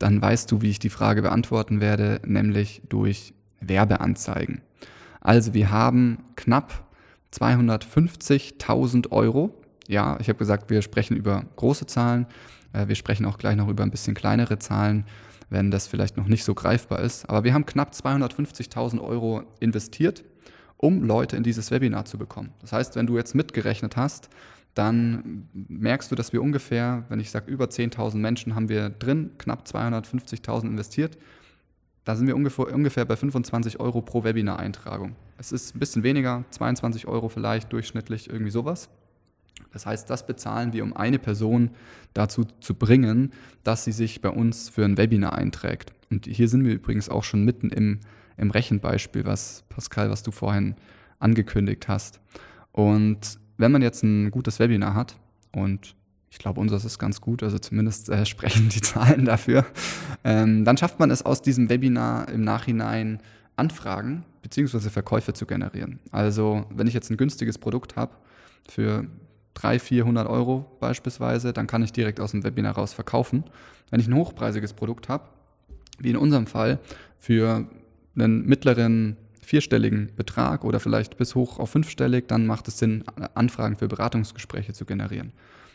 dann 0.02 0.20
weißt 0.20 0.50
du, 0.50 0.62
wie 0.62 0.70
ich 0.70 0.80
die 0.80 0.90
Frage 0.90 1.22
beantworten 1.22 1.80
werde, 1.80 2.20
nämlich 2.26 2.82
durch 2.88 3.34
Werbeanzeigen. 3.60 4.60
Also 5.20 5.54
wir 5.54 5.70
haben 5.70 6.18
knapp 6.34 6.88
250.000 7.32 9.12
Euro. 9.12 9.54
Ja, 9.86 10.18
ich 10.20 10.28
habe 10.28 10.38
gesagt, 10.38 10.70
wir 10.70 10.82
sprechen 10.82 11.16
über 11.16 11.44
große 11.54 11.86
Zahlen. 11.86 12.26
Äh, 12.72 12.88
wir 12.88 12.96
sprechen 12.96 13.24
auch 13.26 13.38
gleich 13.38 13.56
noch 13.56 13.68
über 13.68 13.84
ein 13.84 13.92
bisschen 13.92 14.14
kleinere 14.14 14.58
Zahlen, 14.58 15.04
wenn 15.50 15.70
das 15.70 15.86
vielleicht 15.86 16.16
noch 16.16 16.26
nicht 16.26 16.42
so 16.42 16.54
greifbar 16.54 17.00
ist. 17.00 17.28
Aber 17.30 17.44
wir 17.44 17.54
haben 17.54 17.64
knapp 17.64 17.92
250.000 17.92 19.00
Euro 19.00 19.44
investiert, 19.60 20.24
um 20.78 21.04
Leute 21.04 21.36
in 21.36 21.44
dieses 21.44 21.70
Webinar 21.70 22.06
zu 22.06 22.18
bekommen. 22.18 22.52
Das 22.60 22.72
heißt, 22.72 22.96
wenn 22.96 23.06
du 23.06 23.16
jetzt 23.16 23.36
mitgerechnet 23.36 23.96
hast, 23.96 24.28
dann 24.74 25.48
merkst 25.52 26.10
du, 26.10 26.14
dass 26.14 26.32
wir 26.32 26.42
ungefähr, 26.42 27.04
wenn 27.08 27.20
ich 27.20 27.30
sage 27.30 27.50
über 27.50 27.66
10.000 27.66 28.16
Menschen 28.16 28.54
haben 28.54 28.68
wir 28.68 28.88
drin, 28.88 29.32
knapp 29.38 29.66
250.000 29.66 30.64
investiert. 30.64 31.18
Da 32.04 32.16
sind 32.16 32.26
wir 32.26 32.34
ungefähr, 32.34 32.72
ungefähr 32.72 33.04
bei 33.04 33.16
25 33.16 33.78
Euro 33.80 34.00
pro 34.00 34.24
Webinar-Eintragung. 34.24 35.14
Es 35.38 35.52
ist 35.52 35.76
ein 35.76 35.78
bisschen 35.78 36.02
weniger, 36.02 36.44
22 36.50 37.06
Euro 37.06 37.28
vielleicht 37.28 37.72
durchschnittlich, 37.72 38.30
irgendwie 38.30 38.50
sowas. 38.50 38.88
Das 39.72 39.86
heißt, 39.86 40.08
das 40.08 40.26
bezahlen 40.26 40.72
wir, 40.72 40.82
um 40.84 40.96
eine 40.96 41.18
Person 41.18 41.70
dazu 42.14 42.44
zu 42.60 42.74
bringen, 42.74 43.32
dass 43.62 43.84
sie 43.84 43.92
sich 43.92 44.20
bei 44.20 44.30
uns 44.30 44.68
für 44.68 44.84
ein 44.84 44.96
Webinar 44.96 45.34
einträgt. 45.34 45.92
Und 46.10 46.26
hier 46.26 46.48
sind 46.48 46.64
wir 46.64 46.74
übrigens 46.74 47.08
auch 47.08 47.24
schon 47.24 47.44
mitten 47.44 47.70
im, 47.70 48.00
im 48.36 48.50
Rechenbeispiel, 48.50 49.24
was 49.24 49.64
Pascal, 49.68 50.10
was 50.10 50.22
du 50.22 50.30
vorhin 50.30 50.74
angekündigt 51.18 51.88
hast. 51.88 52.20
Und 52.72 53.38
wenn 53.62 53.72
man 53.72 53.80
jetzt 53.80 54.02
ein 54.02 54.30
gutes 54.30 54.58
Webinar 54.58 54.94
hat 54.94 55.16
und 55.52 55.94
ich 56.30 56.38
glaube, 56.38 56.60
unseres 56.60 56.84
ist 56.84 56.98
ganz 56.98 57.20
gut, 57.20 57.42
also 57.42 57.58
zumindest 57.58 58.08
äh, 58.08 58.26
sprechen 58.34 58.68
die 58.68 58.80
Zahlen 58.80 59.24
dafür. 59.24 59.64
Ähm, 60.24 60.64
dann 60.64 60.76
schafft 60.76 60.98
man 60.98 61.10
es 61.10 61.24
aus 61.24 61.42
diesem 61.42 61.70
Webinar 61.70 62.28
im 62.28 62.42
Nachhinein 62.42 63.20
Anfragen 63.54 64.24
bzw. 64.42 64.90
Verkäufe 64.90 65.32
zu 65.32 65.46
generieren. 65.46 66.00
Also 66.10 66.66
wenn 66.70 66.86
ich 66.86 66.94
jetzt 66.94 67.10
ein 67.10 67.16
günstiges 67.16 67.58
Produkt 67.58 67.96
habe 67.96 68.12
für 68.68 69.06
300, 69.54 69.82
400 69.82 70.28
Euro 70.28 70.66
beispielsweise, 70.80 71.52
dann 71.52 71.66
kann 71.66 71.82
ich 71.82 71.92
direkt 71.92 72.18
aus 72.18 72.32
dem 72.32 72.42
Webinar 72.42 72.74
raus 72.74 72.92
verkaufen. 72.92 73.44
Wenn 73.90 74.00
ich 74.00 74.08
ein 74.08 74.14
hochpreisiges 74.14 74.72
Produkt 74.72 75.08
habe, 75.08 75.24
wie 75.98 76.10
in 76.10 76.16
unserem 76.16 76.46
Fall, 76.46 76.80
für 77.18 77.68
einen 78.16 78.44
mittleren 78.46 79.16
vierstelligen 79.42 80.12
Betrag 80.16 80.64
oder 80.64 80.80
vielleicht 80.80 81.16
bis 81.16 81.34
hoch 81.34 81.58
auf 81.58 81.70
fünfstellig, 81.70 82.28
dann 82.28 82.46
macht 82.46 82.68
es 82.68 82.78
Sinn, 82.78 83.04
Anfragen 83.34 83.76
für 83.76 83.88
Beratungsgespräche 83.88 84.72
zu 84.72 84.84
generieren. 84.84 85.32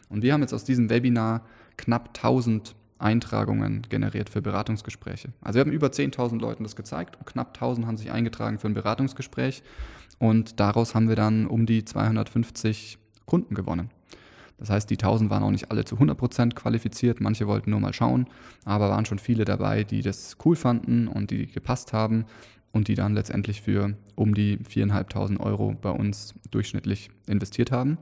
Und 0.10 0.24
wir 0.24 0.34
haben 0.34 0.42
jetzt 0.42 0.54
aus 0.54 0.64
diesem 0.64 0.90
Webinar 0.90 1.46
knapp 1.76 2.10
1000 2.16 2.76
Eintragungen 3.00 3.84
generiert 3.90 4.30
für 4.30 4.42
Beratungsgespräche. 4.42 5.30
Also 5.42 5.58
wir 5.58 5.62
haben 5.62 5.72
über 5.72 5.88
10.000 5.88 6.40
Leuten 6.40 6.64
das 6.64 6.76
gezeigt 6.76 7.18
und 7.18 7.28
knapp 7.28 7.50
1000 7.50 7.86
haben 7.86 7.98
sich 7.98 8.12
eingetragen 8.12 8.58
für 8.58 8.68
ein 8.68 8.74
Beratungsgespräch 8.74 9.62
und 10.18 10.60
daraus 10.60 10.96
haben 10.96 11.10
wir 11.10 11.16
dann 11.16 11.46
um 11.46 11.66
die 11.66 11.86
250 11.86 12.98
Kunden 13.26 13.54
gewonnen. 13.54 13.92
Das 14.58 14.72
heißt, 14.72 14.90
die 14.90 14.96
1000 14.96 15.30
waren 15.30 15.44
auch 15.44 15.52
nicht 15.52 15.70
alle 15.70 15.86
zu 15.86 15.98
100% 15.98 16.56
qualifiziert, 16.56 17.22
manche 17.22 17.46
wollten 17.46 17.70
nur 17.70 17.80
mal 17.80 17.94
schauen, 17.94 18.26
aber 18.66 18.90
waren 18.90 19.06
schon 19.06 19.20
viele 19.20 19.46
dabei, 19.46 19.84
die 19.84 20.02
das 20.02 20.38
cool 20.44 20.56
fanden 20.56 21.08
und 21.08 21.30
die 21.30 21.46
gepasst 21.46 21.94
haben 21.94 22.26
und 22.72 22.88
die 22.88 22.96
dann 22.96 23.14
letztendlich 23.14 23.62
für 23.62 23.96
um 24.16 24.34
die 24.34 24.58
4.500 24.58 25.40
Euro 25.40 25.76
bei 25.82 25.92
uns 25.92 26.36
durchschnittlich 26.52 27.10
investiert 27.28 27.72
haben. 27.72 27.98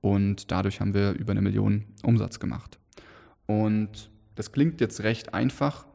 Und 0.00 0.50
dadurch 0.50 0.80
haben 0.80 0.94
wir 0.94 1.12
über 1.12 1.32
eine 1.32 1.42
Million 1.42 1.84
Umsatz 2.02 2.38
gemacht. 2.38 2.78
Und 3.46 4.10
das 4.34 4.52
klingt 4.52 4.80
jetzt 4.80 5.02
recht 5.02 5.34
einfach, 5.34 5.86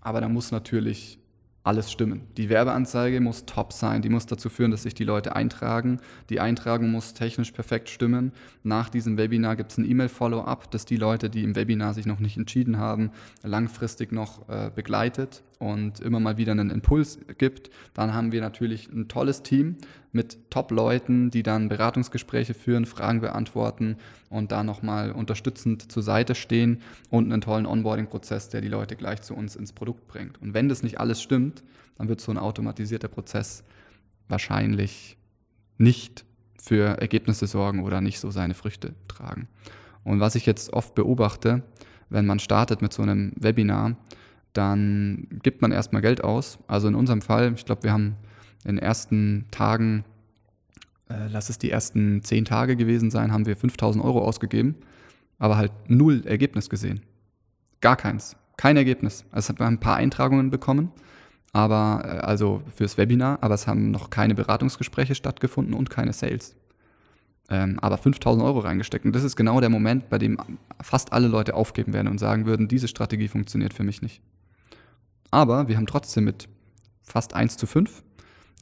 aber 0.00 0.20
da 0.20 0.28
muss 0.28 0.50
natürlich 0.50 1.18
alles 1.64 1.92
stimmen. 1.92 2.22
Die 2.36 2.48
Werbeanzeige 2.48 3.20
muss 3.20 3.46
top 3.46 3.72
sein, 3.72 4.02
die 4.02 4.08
muss 4.08 4.26
dazu 4.26 4.48
führen, 4.48 4.72
dass 4.72 4.82
sich 4.82 4.94
die 4.94 5.04
Leute 5.04 5.36
eintragen. 5.36 6.00
Die 6.28 6.40
Eintragung 6.40 6.90
muss 6.90 7.14
technisch 7.14 7.52
perfekt 7.52 7.88
stimmen. 7.88 8.32
Nach 8.64 8.88
diesem 8.88 9.16
Webinar 9.16 9.56
gibt 9.56 9.70
es 9.70 9.78
ein 9.78 9.88
E-Mail-Follow-up, 9.88 10.70
dass 10.70 10.84
die 10.84 10.96
Leute, 10.96 11.30
die 11.30 11.44
im 11.44 11.54
Webinar 11.54 11.94
sich 11.94 12.06
noch 12.06 12.18
nicht 12.18 12.36
entschieden 12.36 12.78
haben, 12.78 13.10
langfristig 13.42 14.10
noch 14.10 14.48
äh, 14.48 14.70
begleitet 14.74 15.44
und 15.60 16.00
immer 16.00 16.18
mal 16.18 16.36
wieder 16.36 16.52
einen 16.52 16.70
Impuls 16.70 17.20
gibt. 17.38 17.70
Dann 17.94 18.12
haben 18.12 18.32
wir 18.32 18.40
natürlich 18.40 18.88
ein 18.88 19.06
tolles 19.06 19.42
Team 19.42 19.76
mit 20.12 20.50
Top-Leuten, 20.50 21.30
die 21.30 21.42
dann 21.42 21.68
Beratungsgespräche 21.68 22.54
führen, 22.54 22.84
Fragen 22.84 23.20
beantworten 23.20 23.96
und 24.28 24.52
da 24.52 24.62
nochmal 24.62 25.12
unterstützend 25.12 25.90
zur 25.90 26.02
Seite 26.02 26.34
stehen 26.34 26.82
und 27.10 27.32
einen 27.32 27.40
tollen 27.40 27.66
Onboarding-Prozess, 27.66 28.50
der 28.50 28.60
die 28.60 28.68
Leute 28.68 28.94
gleich 28.94 29.22
zu 29.22 29.34
uns 29.34 29.56
ins 29.56 29.72
Produkt 29.72 30.06
bringt. 30.08 30.40
Und 30.40 30.52
wenn 30.52 30.68
das 30.68 30.82
nicht 30.82 31.00
alles 31.00 31.22
stimmt, 31.22 31.62
dann 31.96 32.08
wird 32.08 32.20
so 32.20 32.30
ein 32.30 32.38
automatisierter 32.38 33.08
Prozess 33.08 33.64
wahrscheinlich 34.28 35.16
nicht 35.78 36.24
für 36.60 37.00
Ergebnisse 37.00 37.46
sorgen 37.46 37.82
oder 37.82 38.00
nicht 38.00 38.20
so 38.20 38.30
seine 38.30 38.54
Früchte 38.54 38.94
tragen. 39.08 39.48
Und 40.04 40.20
was 40.20 40.34
ich 40.34 40.46
jetzt 40.46 40.72
oft 40.72 40.94
beobachte, 40.94 41.62
wenn 42.10 42.26
man 42.26 42.38
startet 42.38 42.82
mit 42.82 42.92
so 42.92 43.02
einem 43.02 43.32
Webinar, 43.36 43.96
dann 44.52 45.26
gibt 45.42 45.62
man 45.62 45.72
erstmal 45.72 46.02
Geld 46.02 46.22
aus. 46.22 46.58
Also 46.66 46.88
in 46.88 46.94
unserem 46.94 47.22
Fall, 47.22 47.54
ich 47.54 47.64
glaube, 47.64 47.84
wir 47.84 47.92
haben 47.92 48.16
in 48.64 48.76
den 48.76 48.84
ersten 48.84 49.46
Tagen, 49.50 50.04
äh, 51.08 51.28
lass 51.28 51.50
es 51.50 51.58
die 51.58 51.70
ersten 51.70 52.22
zehn 52.22 52.44
Tage 52.44 52.76
gewesen 52.76 53.10
sein, 53.10 53.32
haben 53.32 53.46
wir 53.46 53.56
5000 53.56 54.04
Euro 54.04 54.22
ausgegeben, 54.22 54.76
aber 55.38 55.56
halt 55.56 55.72
null 55.88 56.22
Ergebnis 56.26 56.70
gesehen. 56.70 57.02
Gar 57.80 57.96
keins. 57.96 58.36
Kein 58.56 58.76
Ergebnis. 58.76 59.24
Also 59.32 59.58
wir 59.58 59.66
haben 59.66 59.74
ein 59.74 59.80
paar 59.80 59.96
Eintragungen 59.96 60.50
bekommen, 60.50 60.92
aber 61.52 62.02
äh, 62.04 62.08
also 62.18 62.62
fürs 62.74 62.96
Webinar, 62.96 63.38
aber 63.42 63.54
es 63.54 63.66
haben 63.66 63.90
noch 63.90 64.10
keine 64.10 64.34
Beratungsgespräche 64.34 65.14
stattgefunden 65.14 65.74
und 65.74 65.90
keine 65.90 66.12
Sales. 66.12 66.54
Ähm, 67.50 67.78
aber 67.80 67.98
5000 67.98 68.44
Euro 68.44 68.60
reingesteckt. 68.60 69.04
Und 69.04 69.14
das 69.14 69.24
ist 69.24 69.36
genau 69.36 69.60
der 69.60 69.68
Moment, 69.68 70.08
bei 70.08 70.18
dem 70.18 70.38
fast 70.80 71.12
alle 71.12 71.28
Leute 71.28 71.54
aufgeben 71.54 71.92
werden 71.92 72.08
und 72.08 72.18
sagen 72.18 72.46
würden, 72.46 72.68
diese 72.68 72.88
Strategie 72.88 73.28
funktioniert 73.28 73.74
für 73.74 73.82
mich 73.82 74.00
nicht. 74.00 74.22
Aber 75.30 75.66
wir 75.68 75.76
haben 75.76 75.86
trotzdem 75.86 76.24
mit 76.24 76.48
fast 77.02 77.34
1 77.34 77.56
zu 77.56 77.66
5, 77.66 78.02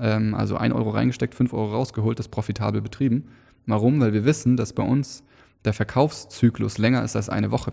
ähm, 0.00 0.35
also 0.35 0.57
1 0.57 0.75
Euro 0.75 0.90
reingesteckt, 0.90 1.35
5 1.35 1.52
Euro 1.52 1.73
rausgeholt, 1.73 2.19
das 2.19 2.28
profitabel 2.28 2.80
betrieben. 2.80 3.28
Warum? 3.66 4.00
Weil 4.00 4.12
wir 4.12 4.25
wissen, 4.25 4.57
dass 4.57 4.73
bei 4.73 4.83
uns 4.83 5.23
der 5.64 5.73
Verkaufszyklus 5.73 6.78
länger 6.78 7.04
ist 7.04 7.16
als 7.16 7.28
eine 7.28 7.50
Woche. 7.50 7.73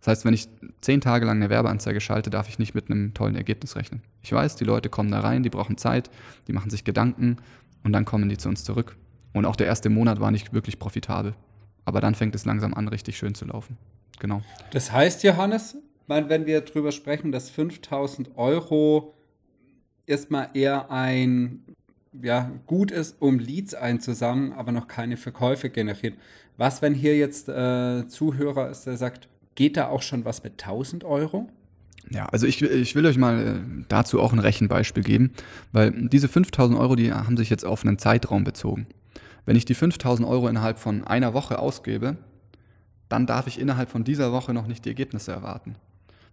Das 0.00 0.08
heißt, 0.08 0.24
wenn 0.24 0.32
ich 0.32 0.48
zehn 0.80 1.02
Tage 1.02 1.26
lang 1.26 1.36
eine 1.36 1.50
Werbeanzeige 1.50 2.00
schalte, 2.00 2.30
darf 2.30 2.48
ich 2.48 2.58
nicht 2.58 2.74
mit 2.74 2.90
einem 2.90 3.12
tollen 3.12 3.36
Ergebnis 3.36 3.76
rechnen. 3.76 4.02
Ich 4.22 4.32
weiß, 4.32 4.56
die 4.56 4.64
Leute 4.64 4.88
kommen 4.88 5.10
da 5.10 5.20
rein, 5.20 5.42
die 5.42 5.50
brauchen 5.50 5.76
Zeit, 5.76 6.10
die 6.48 6.54
machen 6.54 6.70
sich 6.70 6.84
Gedanken 6.84 7.36
und 7.84 7.92
dann 7.92 8.06
kommen 8.06 8.28
die 8.30 8.38
zu 8.38 8.48
uns 8.48 8.64
zurück. 8.64 8.96
Und 9.34 9.44
auch 9.44 9.56
der 9.56 9.66
erste 9.66 9.90
Monat 9.90 10.18
war 10.18 10.30
nicht 10.30 10.54
wirklich 10.54 10.78
profitabel. 10.78 11.34
Aber 11.84 12.00
dann 12.00 12.14
fängt 12.14 12.34
es 12.34 12.46
langsam 12.46 12.72
an, 12.72 12.88
richtig 12.88 13.18
schön 13.18 13.34
zu 13.34 13.44
laufen. 13.44 13.76
Genau. 14.18 14.42
Das 14.72 14.90
heißt, 14.90 15.22
Johannes, 15.22 15.76
wenn 16.06 16.46
wir 16.46 16.60
darüber 16.62 16.92
sprechen, 16.92 17.30
dass 17.30 17.50
5000 17.50 18.36
Euro 18.36 19.14
erstmal 20.10 20.48
eher 20.54 20.90
ein 20.90 21.62
ja, 22.20 22.50
gut 22.66 22.90
ist, 22.90 23.16
um 23.20 23.38
Leads 23.38 23.74
einzusammeln, 23.74 24.52
aber 24.52 24.72
noch 24.72 24.88
keine 24.88 25.16
Verkäufe 25.16 25.70
generiert. 25.70 26.14
Was, 26.56 26.82
wenn 26.82 26.94
hier 26.94 27.16
jetzt 27.16 27.48
äh, 27.48 28.06
Zuhörer 28.08 28.68
ist, 28.70 28.84
der 28.84 28.96
sagt, 28.96 29.28
geht 29.54 29.76
da 29.76 29.88
auch 29.88 30.02
schon 30.02 30.24
was 30.24 30.42
mit 30.42 30.54
1000 30.62 31.04
Euro? 31.04 31.48
Ja, 32.10 32.26
also 32.26 32.46
ich, 32.46 32.60
ich 32.62 32.94
will 32.96 33.06
euch 33.06 33.16
mal 33.16 33.46
äh, 33.46 33.84
dazu 33.88 34.20
auch 34.20 34.32
ein 34.32 34.40
Rechenbeispiel 34.40 35.04
geben, 35.04 35.32
weil 35.72 35.92
diese 36.08 36.28
5000 36.28 36.78
Euro, 36.78 36.96
die 36.96 37.12
haben 37.12 37.36
sich 37.36 37.48
jetzt 37.48 37.64
auf 37.64 37.84
einen 37.84 37.98
Zeitraum 37.98 38.42
bezogen. 38.42 38.86
Wenn 39.46 39.56
ich 39.56 39.64
die 39.64 39.74
5000 39.74 40.28
Euro 40.28 40.48
innerhalb 40.48 40.78
von 40.78 41.04
einer 41.04 41.32
Woche 41.34 41.58
ausgebe, 41.58 42.16
dann 43.08 43.26
darf 43.26 43.46
ich 43.46 43.60
innerhalb 43.60 43.88
von 43.88 44.04
dieser 44.04 44.32
Woche 44.32 44.52
noch 44.52 44.66
nicht 44.66 44.84
die 44.84 44.90
Ergebnisse 44.90 45.32
erwarten. 45.32 45.76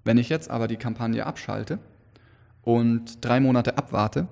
Wenn 0.03 0.17
ich 0.17 0.29
jetzt 0.29 0.49
aber 0.49 0.67
die 0.67 0.77
Kampagne 0.77 1.25
abschalte 1.25 1.79
und 2.67 3.23
drei 3.23 3.39
Monate 3.39 3.77
abwarte, 3.77 4.27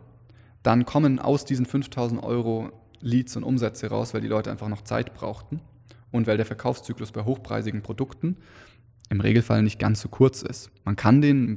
dann 0.61 0.85
kommen 0.85 1.19
aus 1.19 1.45
diesen 1.45 1.65
5000 1.65 2.21
Euro 2.21 2.69
Leads 2.99 3.37
und 3.37 3.45
Umsätze 3.45 3.87
raus, 3.87 4.13
weil 4.13 4.19
die 4.19 4.27
Leute 4.27 4.51
einfach 4.51 4.67
noch 4.67 4.81
Zeit 4.81 5.13
brauchten 5.13 5.61
und 6.11 6.27
weil 6.27 6.35
der 6.35 6.45
Verkaufszyklus 6.45 7.13
bei 7.13 7.23
hochpreisigen 7.23 7.81
Produkten 7.81 8.35
im 9.09 9.21
Regelfall 9.21 9.63
nicht 9.63 9.79
ganz 9.79 10.01
so 10.01 10.09
kurz 10.09 10.41
ist. 10.41 10.69
Man 10.83 10.97
kann 10.97 11.21
den 11.21 11.55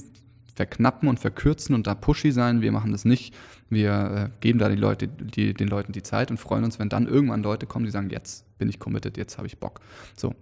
verknappen 0.54 1.08
und 1.08 1.18
verkürzen 1.18 1.74
und 1.74 1.88
da 1.88 1.96
pushy 1.96 2.30
sein. 2.30 2.60
Wir 2.60 2.70
machen 2.70 2.92
das 2.92 3.04
nicht. 3.04 3.34
Wir 3.68 4.30
äh, 4.30 4.40
geben 4.40 4.60
da 4.60 4.68
die 4.68 4.76
Leute, 4.76 5.08
die, 5.08 5.54
den 5.54 5.66
Leuten 5.66 5.90
die 5.90 6.04
Zeit 6.04 6.30
und 6.30 6.38
freuen 6.38 6.62
uns, 6.62 6.78
wenn 6.78 6.88
dann 6.88 7.08
irgendwann 7.08 7.42
Leute 7.42 7.66
kommen, 7.66 7.86
die 7.86 7.90
sagen, 7.90 8.10
jetzt 8.10 8.56
bin 8.56 8.68
ich 8.68 8.78
committed, 8.78 9.16
jetzt 9.16 9.36
habe 9.36 9.48
ich 9.48 9.58
Bock. 9.58 9.80
So. 10.16 10.32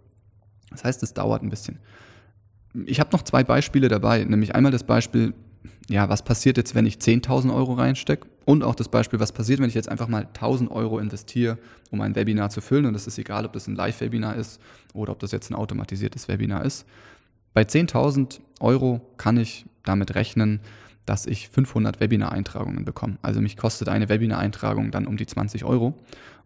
Das 0.69 0.85
heißt, 0.85 1.03
es 1.03 1.15
dauert 1.15 1.43
ein 1.43 1.49
bisschen. 1.49 1.79
Ich 2.85 3.01
habe 3.01 3.09
noch 3.13 3.23
zwei 3.23 3.43
Beispiele 3.43 3.89
dabei, 3.89 4.23
nämlich 4.25 4.55
einmal 4.55 4.73
das 4.73 4.85
Beispiel, 4.85 5.33
ja, 5.89 6.09
was 6.09 6.25
passiert 6.25 6.57
jetzt, 6.57 6.75
wenn 6.75 6.87
ich 6.87 6.97
10.000 6.97 7.55
Euro 7.55 7.75
reinstecke? 7.75 8.29
Und 8.45 8.63
auch 8.63 8.75
das 8.75 8.89
Beispiel, 8.89 9.19
was 9.19 9.33
passiert, 9.33 9.61
wenn 9.61 9.69
ich 9.69 9.75
jetzt 9.75 9.89
einfach 9.89 10.09
mal 10.09 10.27
1.000 10.35 10.71
Euro 10.71 10.99
investiere, 10.99 11.59
um 11.91 12.01
ein 12.01 12.15
Webinar 12.15 12.51
zu 12.51 12.61
füllen. 12.61 12.87
Und 12.87 12.93
das 12.93 13.07
ist 13.07 13.19
egal, 13.19 13.45
ob 13.45 13.53
das 13.53 13.67
ein 13.67 13.75
Live-Webinar 13.75 14.37
ist 14.37 14.61
oder 14.95 15.13
ob 15.13 15.19
das 15.19 15.33
jetzt 15.33 15.51
ein 15.51 15.55
automatisiertes 15.55 16.29
Webinar 16.29 16.65
ist. 16.65 16.87
Bei 17.55 17.63
10.000 17.63 18.41
Euro 18.61 19.01
kann 19.17 19.37
ich 19.37 19.67
damit 19.85 20.15
rechnen, 20.15 20.61
dass 21.07 21.27
ich 21.27 21.49
500 21.49 22.01
Webinar-Eintragungen 22.01 22.85
bekomme. 22.85 23.19
Also 23.23 23.41
mich 23.41 23.57
kostet 23.57 23.89
eine 23.89 24.09
Webinar-Eintragung 24.09 24.91
dann 24.91 25.07
um 25.07 25.17
die 25.17 25.27
20 25.27 25.65
Euro. 25.65 25.95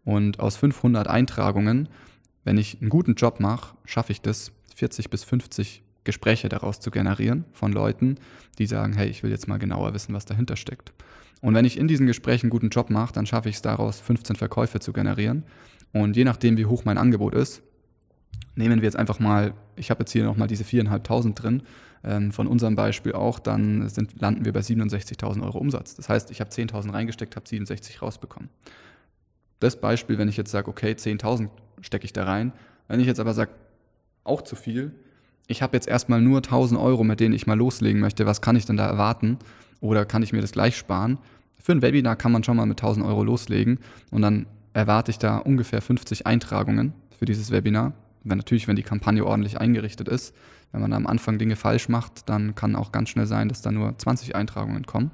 Und 0.05 0.41
aus 0.41 0.57
500 0.57 1.09
Eintragungen, 1.09 1.89
wenn 2.45 2.59
ich 2.59 2.81
einen 2.81 2.91
guten 2.91 3.15
Job 3.15 3.41
mache, 3.41 3.75
schaffe 3.85 4.13
ich 4.13 4.21
das, 4.21 4.53
40 4.77 5.11
bis 5.11 5.25
50 5.25 5.83
Gespräche 6.05 6.49
daraus 6.49 6.81
zu 6.81 6.91
generieren 6.91 7.45
von 7.53 7.73
Leuten, 7.73 8.17
die 8.59 8.67
sagen, 8.67 8.93
hey, 8.95 9.09
ich 9.09 9.23
will 9.23 9.31
jetzt 9.31 9.49
mal 9.49 9.59
genauer 9.59 9.95
wissen, 9.95 10.15
was 10.15 10.25
dahinter 10.25 10.57
steckt. 10.57 10.93
Und 11.41 11.55
wenn 11.55 11.65
ich 11.65 11.79
in 11.79 11.89
diesen 11.89 12.07
Gesprächen 12.07 12.47
einen 12.47 12.51
guten 12.51 12.69
Job 12.69 12.91
mache, 12.91 13.13
dann 13.13 13.27
schaffe 13.27 13.49
ich 13.49 13.57
es 13.57 13.63
daraus, 13.63 14.01
15 14.01 14.37
Verkäufe 14.37 14.81
zu 14.81 14.93
generieren. 14.93 15.45
Und 15.93 16.17
je 16.17 16.25
nachdem, 16.25 16.57
wie 16.57 16.67
hoch 16.67 16.85
mein 16.85 16.99
Angebot 16.99 17.35
ist, 17.35 17.63
nehmen 18.55 18.81
wir 18.81 18.87
jetzt 18.87 18.97
einfach 18.97 19.19
mal, 19.19 19.55
ich 19.77 19.91
habe 19.91 20.01
jetzt 20.01 20.13
hier 20.13 20.25
nochmal 20.25 20.49
diese 20.49 20.65
4.500 20.65 21.35
drin, 21.35 21.63
ähm, 22.05 22.33
von 22.33 22.47
unserem 22.47 22.77
Beispiel 22.77 23.13
auch, 23.13 23.39
dann 23.39 23.89
sind, 23.89 24.21
landen 24.21 24.45
wir 24.45 24.53
bei 24.53 24.61
67.000 24.61 25.43
Euro 25.43 25.59
Umsatz. 25.59 25.95
Das 25.95 26.09
heißt, 26.09 26.31
ich 26.31 26.41
habe 26.41 26.51
10.000 26.51 26.93
reingesteckt, 26.93 27.37
habe 27.37 27.49
67 27.49 28.01
rausbekommen. 28.03 28.49
Das 29.59 29.81
Beispiel, 29.81 30.17
wenn 30.19 30.29
ich 30.29 30.37
jetzt 30.37 30.51
sage, 30.51 30.69
okay, 30.69 30.93
10.000 30.93 31.49
stecke 31.83 32.05
ich 32.05 32.13
da 32.13 32.25
rein, 32.25 32.53
wenn 32.89 33.01
ich 33.01 33.07
jetzt 33.07 33.21
aber 33.21 33.35
sage, 33.35 33.53
auch 34.25 34.43
zu 34.43 34.57
viel, 34.57 34.95
ich 35.51 35.63
habe 35.63 35.77
jetzt 35.77 35.89
erstmal 35.89 36.21
nur 36.21 36.39
1000 36.39 36.81
Euro, 36.81 37.03
mit 37.03 37.19
denen 37.19 37.35
ich 37.35 37.47
mal 37.47 37.59
loslegen 37.59 38.01
möchte, 38.01 38.25
was 38.25 38.41
kann 38.41 38.57
ich 38.57 38.67
denn 38.67 38.77
da 38.77 38.87
erwarten? 38.87 39.39
Oder 39.81 40.05
kann 40.05 40.23
ich 40.23 40.33
mir 40.33 40.41
das 40.41 40.53
gleich 40.53 40.77
sparen? 40.77 41.19
Für 41.59 41.73
ein 41.73 41.83
Webinar 41.83 42.17
kann 42.17 42.33
man 42.33 42.45
schon 42.45 42.57
mal 42.57 42.67
mit 42.67 42.81
1000 42.81 43.05
Euro 43.05 43.25
loslegen 43.25 43.81
und 44.11 44.23
dann 44.23 44.47
erwarte 44.73 45.11
ich 45.11 45.19
da 45.19 45.39
ungefähr 45.39 45.83
50 45.83 46.27
Eintragungen 46.27 46.93
für 47.19 47.25
dieses 47.25 47.51
Webinar. 47.51 47.93
Wenn 48.23 48.39
natürlich, 48.39 48.69
wenn 48.69 48.77
die 48.77 48.83
Kampagne 48.83 49.27
ordentlich 49.27 49.61
eingerichtet 49.61 50.09
ist, 50.09 50.35
wenn 50.73 50.81
man 50.83 50.93
am 50.93 51.07
Anfang 51.07 51.39
Dinge 51.39 51.57
falsch 51.57 51.89
macht, 51.89 52.29
dann 52.29 52.55
kann 52.55 52.77
auch 52.77 52.93
ganz 52.93 53.09
schnell 53.09 53.27
sein, 53.27 53.49
dass 53.49 53.61
da 53.61 53.73
nur 53.73 53.99
20 53.99 54.37
Eintragungen 54.37 54.87
kommen. 54.87 55.11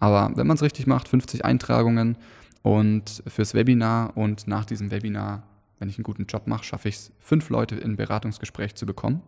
Aber 0.00 0.32
wenn 0.36 0.46
man 0.48 0.56
es 0.56 0.62
richtig 0.62 0.88
macht, 0.88 1.06
50 1.06 1.44
Eintragungen 1.44 2.18
und 2.62 3.22
fürs 3.28 3.54
Webinar 3.54 4.16
und 4.16 4.48
nach 4.48 4.64
diesem 4.64 4.90
Webinar, 4.90 5.44
wenn 5.78 5.88
ich 5.88 5.98
einen 5.98 6.04
guten 6.04 6.26
Job 6.26 6.48
mache, 6.48 6.64
schaffe 6.64 6.88
ich 6.88 6.96
es, 6.96 7.12
fünf 7.20 7.48
Leute 7.48 7.76
in 7.76 7.96
Beratungsgespräch 7.96 8.74
zu 8.74 8.86
bekommen. 8.86 9.22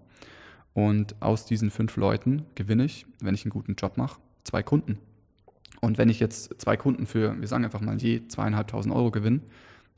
Und 0.75 1.15
aus 1.23 1.47
diesen 1.47 1.71
fünf 1.71 1.97
Leuten 1.97 2.45
gewinne 2.57 2.85
ich, 2.85 3.07
wenn 3.21 3.35
ich 3.35 3.45
einen 3.45 3.53
guten 3.53 3.77
Job 3.77 3.97
mache, 3.97 4.21
zwei 4.43 4.63
Kunden. 4.63 4.99
Und 5.81 5.99
wenn 5.99 6.09
ich 6.09 6.21
jetzt 6.21 6.61
zwei 6.61 6.77
Kunden 6.77 7.07
für, 7.07 7.41
wir 7.41 7.49
sagen 7.49 7.65
einfach 7.65 7.81
mal, 7.81 7.97
je 7.97 8.27
zweieinhalbtausend 8.27 8.95
Euro 8.95 9.11
gewinne, 9.11 9.41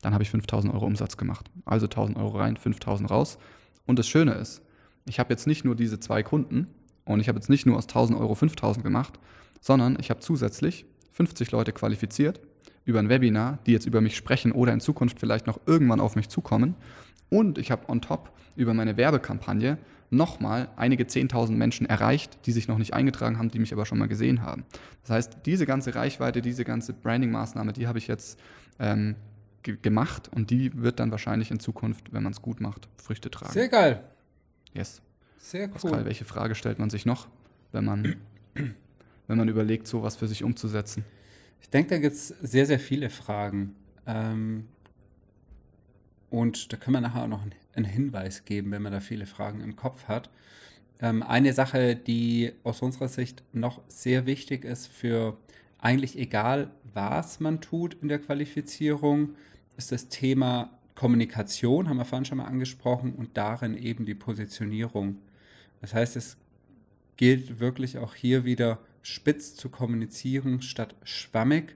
dann 0.01 0.13
habe 0.13 0.23
ich 0.23 0.29
5000 0.29 0.73
Euro 0.73 0.85
Umsatz 0.85 1.17
gemacht. 1.17 1.49
Also 1.65 1.87
1000 1.87 2.17
Euro 2.17 2.37
rein, 2.37 2.57
5000 2.57 3.09
raus. 3.09 3.39
Und 3.85 3.97
das 3.97 4.07
Schöne 4.07 4.33
ist, 4.33 4.61
ich 5.05 5.19
habe 5.19 5.31
jetzt 5.33 5.47
nicht 5.47 5.65
nur 5.65 5.75
diese 5.75 5.99
zwei 5.99 6.21
Kunden 6.21 6.67
und 7.05 7.19
ich 7.19 7.29
habe 7.29 7.37
jetzt 7.37 7.49
nicht 7.49 7.65
nur 7.65 7.77
aus 7.77 7.85
1000 7.85 8.19
Euro 8.19 8.35
5000 8.35 8.83
gemacht, 8.83 9.19
sondern 9.61 9.97
ich 9.99 10.09
habe 10.09 10.19
zusätzlich 10.19 10.85
50 11.13 11.51
Leute 11.51 11.71
qualifiziert 11.71 12.39
über 12.85 12.99
ein 12.99 13.09
Webinar, 13.09 13.59
die 13.65 13.71
jetzt 13.71 13.85
über 13.85 14.01
mich 14.01 14.15
sprechen 14.15 14.51
oder 14.51 14.73
in 14.73 14.79
Zukunft 14.79 15.19
vielleicht 15.19 15.47
noch 15.47 15.59
irgendwann 15.65 15.99
auf 15.99 16.15
mich 16.15 16.29
zukommen. 16.29 16.75
Und 17.29 17.57
ich 17.57 17.71
habe 17.71 17.89
on 17.89 18.01
top 18.01 18.31
über 18.55 18.73
meine 18.73 18.97
Werbekampagne 18.97 19.77
nochmal 20.09 20.69
einige 20.75 21.03
10.000 21.03 21.51
Menschen 21.51 21.85
erreicht, 21.85 22.39
die 22.45 22.51
sich 22.51 22.67
noch 22.67 22.77
nicht 22.77 22.93
eingetragen 22.93 23.37
haben, 23.37 23.49
die 23.49 23.59
mich 23.59 23.73
aber 23.73 23.85
schon 23.85 23.97
mal 23.97 24.07
gesehen 24.07 24.41
haben. 24.41 24.63
Das 25.01 25.11
heißt, 25.11 25.37
diese 25.45 25.65
ganze 25.65 25.95
Reichweite, 25.95 26.41
diese 26.41 26.63
ganze 26.63 26.93
Branding-Maßnahme, 26.93 27.73
die 27.73 27.87
habe 27.87 27.97
ich 27.97 28.07
jetzt 28.07 28.39
ähm, 28.79 29.15
ge 29.63 29.77
gemacht 29.81 30.29
und 30.33 30.49
die 30.49 30.71
wird 30.81 30.99
dann 30.99 31.11
wahrscheinlich 31.11 31.51
in 31.51 31.59
Zukunft, 31.59 32.13
wenn 32.13 32.23
man 32.23 32.31
es 32.31 32.41
gut 32.41 32.61
macht, 32.61 32.87
Früchte 32.97 33.29
tragen. 33.29 33.53
Sehr 33.53 33.67
geil. 33.67 34.03
Yes. 34.73 35.01
Sehr 35.39 35.67
cool. 35.67 35.73
Pascal, 35.73 36.05
welche 36.05 36.25
Frage 36.25 36.55
stellt 36.55 36.79
man 36.79 36.89
sich 36.89 37.05
noch, 37.05 37.27
wenn 37.71 37.85
man, 37.85 38.15
wenn 39.27 39.37
man 39.37 39.47
überlegt, 39.47 39.87
sowas 39.87 40.15
für 40.15 40.27
sich 40.27 40.43
umzusetzen? 40.43 41.03
Ich 41.61 41.69
denke, 41.69 41.89
da 41.89 41.97
gibt 41.99 42.15
es 42.15 42.27
sehr, 42.27 42.65
sehr 42.65 42.79
viele 42.79 43.09
Fragen. 43.09 43.75
Ähm, 44.05 44.67
und 46.29 46.71
da 46.71 46.77
können 46.77 46.95
wir 46.95 47.01
nachher 47.01 47.27
noch 47.27 47.43
einen 47.77 47.85
Hinweis 47.85 48.43
geben, 48.43 48.71
wenn 48.71 48.81
man 48.81 48.91
da 48.91 48.99
viele 48.99 49.25
Fragen 49.25 49.61
im 49.61 49.75
Kopf 49.75 50.07
hat. 50.07 50.29
Ähm, 50.99 51.23
eine 51.23 51.53
Sache, 51.53 51.95
die 51.95 52.53
aus 52.63 52.81
unserer 52.81 53.07
Sicht 53.07 53.43
noch 53.53 53.81
sehr 53.87 54.25
wichtig 54.25 54.65
ist 54.65 54.87
für 54.87 55.37
eigentlich 55.79 56.17
egal, 56.17 56.71
was 56.93 57.39
man 57.39 57.61
tut 57.61 57.95
in 58.01 58.07
der 58.07 58.19
Qualifizierung, 58.19 59.35
ist 59.77 59.91
das 59.91 60.09
Thema 60.09 60.71
Kommunikation, 60.95 61.87
haben 61.87 61.97
wir 61.97 62.05
vorhin 62.05 62.25
schon 62.25 62.39
mal 62.39 62.45
angesprochen, 62.45 63.13
und 63.13 63.37
darin 63.37 63.77
eben 63.77 64.05
die 64.05 64.15
Positionierung. 64.15 65.19
Das 65.81 65.93
heißt, 65.93 66.15
es 66.15 66.37
gilt 67.17 67.59
wirklich 67.59 67.99
auch 67.99 68.15
hier 68.15 68.45
wieder 68.45 68.79
spitz 69.03 69.55
zu 69.55 69.69
kommunizieren 69.69 70.61
statt 70.63 70.95
schwammig 71.03 71.75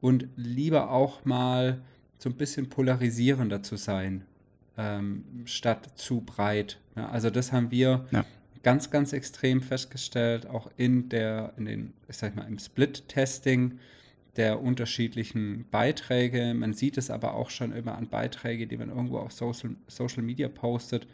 und 0.00 0.28
lieber 0.36 0.90
auch 0.90 1.24
mal 1.24 1.82
so 2.18 2.30
ein 2.30 2.36
bisschen 2.36 2.68
polarisierender 2.68 3.62
zu 3.62 3.76
sein, 3.76 4.24
ähm, 4.80 5.24
statt 5.44 5.90
zu 5.96 6.22
breit. 6.22 6.78
Ja, 6.96 7.08
also 7.10 7.30
das 7.30 7.52
haben 7.52 7.70
wir 7.70 8.06
Ja. 8.10 8.24
ganz, 8.62 8.90
ganz 8.90 9.12
extrem 9.12 9.62
festgestellt, 9.62 10.46
auch 10.46 10.70
in 10.76 11.08
der, 11.08 11.52
in 11.56 11.66
den, 11.66 11.92
ich 12.08 12.16
sag 12.16 12.34
mal, 12.34 12.46
im 12.46 12.58
Split-Testing 12.58 13.78
der 14.36 14.62
unterschiedlichen 14.62 15.66
Beiträge. 15.70 16.54
Man 16.54 16.72
sieht 16.72 16.96
es 16.96 17.10
aber 17.10 17.34
auch 17.34 17.50
schon 17.50 17.72
immer 17.72 17.96
an 17.96 18.08
Beiträgen, 18.08 18.68
die 18.68 18.76
man 18.76 18.88
irgendwo 18.88 19.18
auf 19.18 19.32
Social, 19.32 19.76
Social 19.86 20.22
Media 20.22 20.48
postet. 20.48 21.06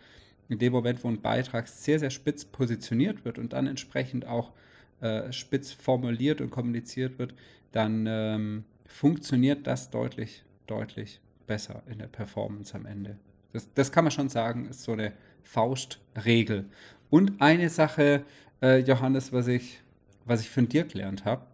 In 0.49 0.59
dem 0.59 0.73
Moment, 0.73 1.03
wo 1.03 1.09
ein 1.09 1.21
Beitrag 1.21 1.67
sehr, 1.67 1.99
sehr 1.99 2.11
spitz 2.11 2.45
positioniert 2.45 3.25
wird 3.25 3.39
und 3.39 3.53
dann 3.53 3.67
entsprechend 3.67 4.27
auch 4.27 4.53
äh, 5.01 5.33
spitz 5.33 5.73
formuliert 5.73 6.41
und 6.41 6.51
kommuniziert 6.51 7.19
wird, 7.19 7.35
dann 7.73 8.07
ähm, 8.09 8.65
funktioniert 8.87 9.67
das 9.67 9.91
deutlich, 9.91 10.45
deutlich 10.67 11.21
besser 11.47 11.83
in 11.91 11.99
der 11.99 12.07
Performance 12.07 12.75
am 12.75 12.87
Ende. 12.87 13.17
Das, 13.57 13.73
das 13.73 13.91
kann 13.91 14.05
man 14.05 14.11
schon 14.11 14.29
sagen, 14.29 14.67
ist 14.67 14.83
so 14.83 14.93
eine 14.93 15.15
Faustregel. 15.43 16.67
Und 17.09 17.41
eine 17.41 17.71
Sache, 17.71 18.23
äh, 18.61 18.81
Johannes, 18.81 19.33
was 19.33 19.49
ich, 19.49 19.81
was 20.27 20.43
ich 20.43 20.51
von 20.51 20.69
dir 20.69 20.85
gelernt 20.85 21.25
habe, 21.25 21.47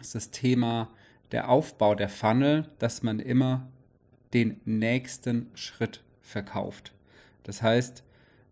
ist 0.00 0.16
das 0.16 0.32
Thema 0.32 0.90
der 1.30 1.48
Aufbau 1.48 1.94
der 1.94 2.08
Funnel, 2.08 2.68
dass 2.80 3.04
man 3.04 3.20
immer 3.20 3.68
den 4.34 4.60
nächsten 4.64 5.46
Schritt 5.54 6.02
verkauft. 6.22 6.92
Das 7.44 7.62
heißt, 7.62 8.02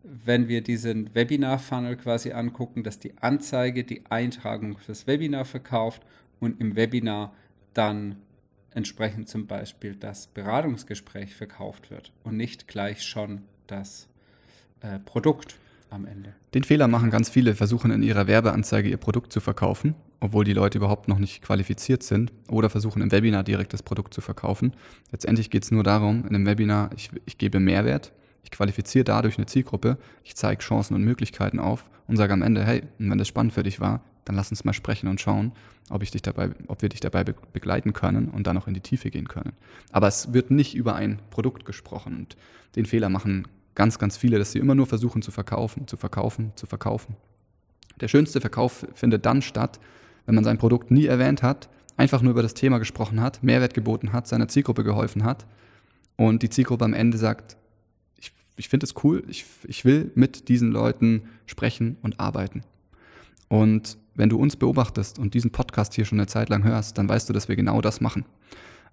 wenn 0.05 0.47
wir 0.47 0.63
diesen 0.63 1.13
Webinar-Funnel 1.13 1.97
quasi 1.97 2.31
angucken, 2.31 2.85
dass 2.85 3.01
die 3.01 3.19
Anzeige 3.19 3.83
die 3.83 4.05
Eintragung 4.11 4.79
fürs 4.79 5.09
Webinar 5.09 5.45
verkauft 5.45 6.07
und 6.39 6.61
im 6.61 6.77
Webinar 6.77 7.35
dann 7.73 8.23
entsprechend 8.75 9.29
zum 9.29 9.47
Beispiel 9.47 9.95
das 9.95 10.27
Beratungsgespräch 10.27 11.35
verkauft 11.35 11.91
wird 11.91 12.13
und 12.25 12.37
nicht 12.37 12.69
gleich 12.69 13.03
schon 13.03 13.43
das 13.67 14.09
äh, 14.81 14.99
Produkt 14.99 15.57
am 15.91 16.07
Ende. 16.07 16.35
Den 16.53 16.65
Fehler 16.65 16.89
machen 16.89 17.11
ganz 17.11 17.29
viele, 17.29 17.55
versuchen 17.55 17.91
in 17.91 18.03
ihrer 18.03 18.27
Werbeanzeige 18.27 18.89
ihr 18.89 18.97
Produkt 18.97 19.33
zu 19.33 19.41
verkaufen, 19.41 19.95
obwohl 20.21 20.45
die 20.45 20.53
Leute 20.53 20.79
überhaupt 20.79 21.09
noch 21.09 21.19
nicht 21.19 21.43
qualifiziert 21.43 22.03
sind 22.03 22.33
oder 22.49 22.69
versuchen 22.69 23.01
im 23.01 23.13
Webinar 23.13 23.45
direkt 23.45 23.73
das 23.73 23.83
Produkt 23.83 24.13
zu 24.13 24.21
verkaufen. 24.21 24.73
Letztendlich 25.13 25.51
geht 25.51 25.65
es 25.65 25.71
nur 25.71 25.85
darum, 25.85 26.25
in 26.27 26.35
einem 26.35 26.47
Webinar, 26.47 26.91
ich, 26.97 27.11
ich 27.27 27.39
gebe 27.39 27.61
Mehrwert, 27.61 28.13
ich 28.45 28.51
qualifiziere 28.51 29.05
dadurch 29.05 29.39
eine 29.39 29.47
Zielgruppe, 29.47 29.99
ich 30.23 30.37
zeige 30.37 30.63
Chancen 30.63 30.95
und 30.95 31.03
Möglichkeiten 31.03 31.59
auf 31.59 31.85
und 32.07 32.17
sage 32.17 32.33
am 32.33 32.43
Ende, 32.43 32.65
hey, 32.65 32.83
wenn 32.99 33.19
das 33.19 33.29
spannend 33.29 33.55
für 33.55 33.63
dich 33.63 33.81
war, 33.81 34.03
dann 34.25 34.37
lass 34.37 34.51
uns 34.51 34.65
mal 34.65 34.73
sprechen 34.73 35.09
und 35.09 35.21
schauen, 35.21 35.53
ob, 35.91 36.03
ich 36.03 36.11
dich 36.11 36.23
dabei, 36.23 36.51
ob 36.69 36.83
wir 36.83 36.89
dich 36.89 37.01
dabei 37.01 37.25
begleiten 37.25 37.93
können 37.93 38.29
und 38.29 38.47
dann 38.47 38.57
auch 38.57 38.69
in 38.69 38.75
die 38.75 38.81
Tiefe 38.81 39.11
gehen 39.11 39.29
können. 39.29 39.53
Aber 39.93 40.09
es 40.09 40.33
wird 40.33 40.51
nicht 40.51 40.75
über 40.75 40.95
ein 40.95 41.21
Produkt 41.31 41.65
gesprochen 41.65 42.17
und 42.17 42.37
den 42.77 42.87
Fehler 42.87 43.09
machen 43.09 43.47
ganz, 43.75 43.99
ganz 43.99 44.17
viele, 44.17 44.39
dass 44.39 44.53
sie 44.53 44.59
immer 44.59 44.75
nur 44.75 44.87
versuchen 44.87 45.23
zu 45.23 45.31
verkaufen, 45.31 45.87
zu 45.87 45.97
verkaufen, 45.97 46.53
zu 46.55 46.67
verkaufen. 46.67 47.17
Der 48.01 48.09
schönste 48.09 48.41
Verkauf 48.41 48.87
findet 48.95 49.27
dann 49.27 49.43
statt, 49.43 49.79
wenn 50.27 50.35
man 50.35 50.45
sein 50.45 50.59
Produkt 50.59 50.91
nie 50.91 51.07
erwähnt 51.07 51.43
hat, 51.43 51.69
einfach 51.97 52.23
nur 52.23 52.33
über 52.33 52.43
das 52.43 52.55
Thema 52.55 52.79
gesprochen 52.79 53.21
hat, 53.21 53.43
Mehrwert 53.43 53.75
geboten 53.75 54.13
hat, 54.13 54.27
seiner 54.27 54.49
Zielgruppe 54.49 54.85
geholfen 54.85 55.25
hat 55.25 55.47
und 56.17 56.43
die 56.43 56.51
Zielgruppe 56.51 56.85
am 56.85 56.95
Ende 56.95 57.19
sagt, 57.19 57.57
ich 58.57 58.69
finde 58.69 58.85
es 58.85 58.95
cool, 59.03 59.25
ich, 59.29 59.45
ich 59.65 59.85
will 59.85 60.11
mit 60.15 60.49
diesen 60.49 60.71
Leuten 60.71 61.23
sprechen 61.47 61.97
und 62.03 62.21
arbeiten. 62.21 62.63
Und 63.49 63.99
wenn 64.15 64.29
du 64.29 64.39
uns 64.39 64.57
beobachtest 64.57 65.19
und 65.19 65.35
diesen 65.35 65.51
Podcast 65.51 65.95
hier 65.95 66.05
schon 66.05 66.19
eine 66.19 66.27
Zeit 66.27 66.49
lang 66.49 66.65
hörst, 66.65 66.99
dann 66.99 67.09
weißt 67.09 67.29
du, 67.29 67.33
dass 67.33 67.49
wir 67.49 67.57
genau 67.57 67.81
das 67.81 68.01
machen. 68.01 68.25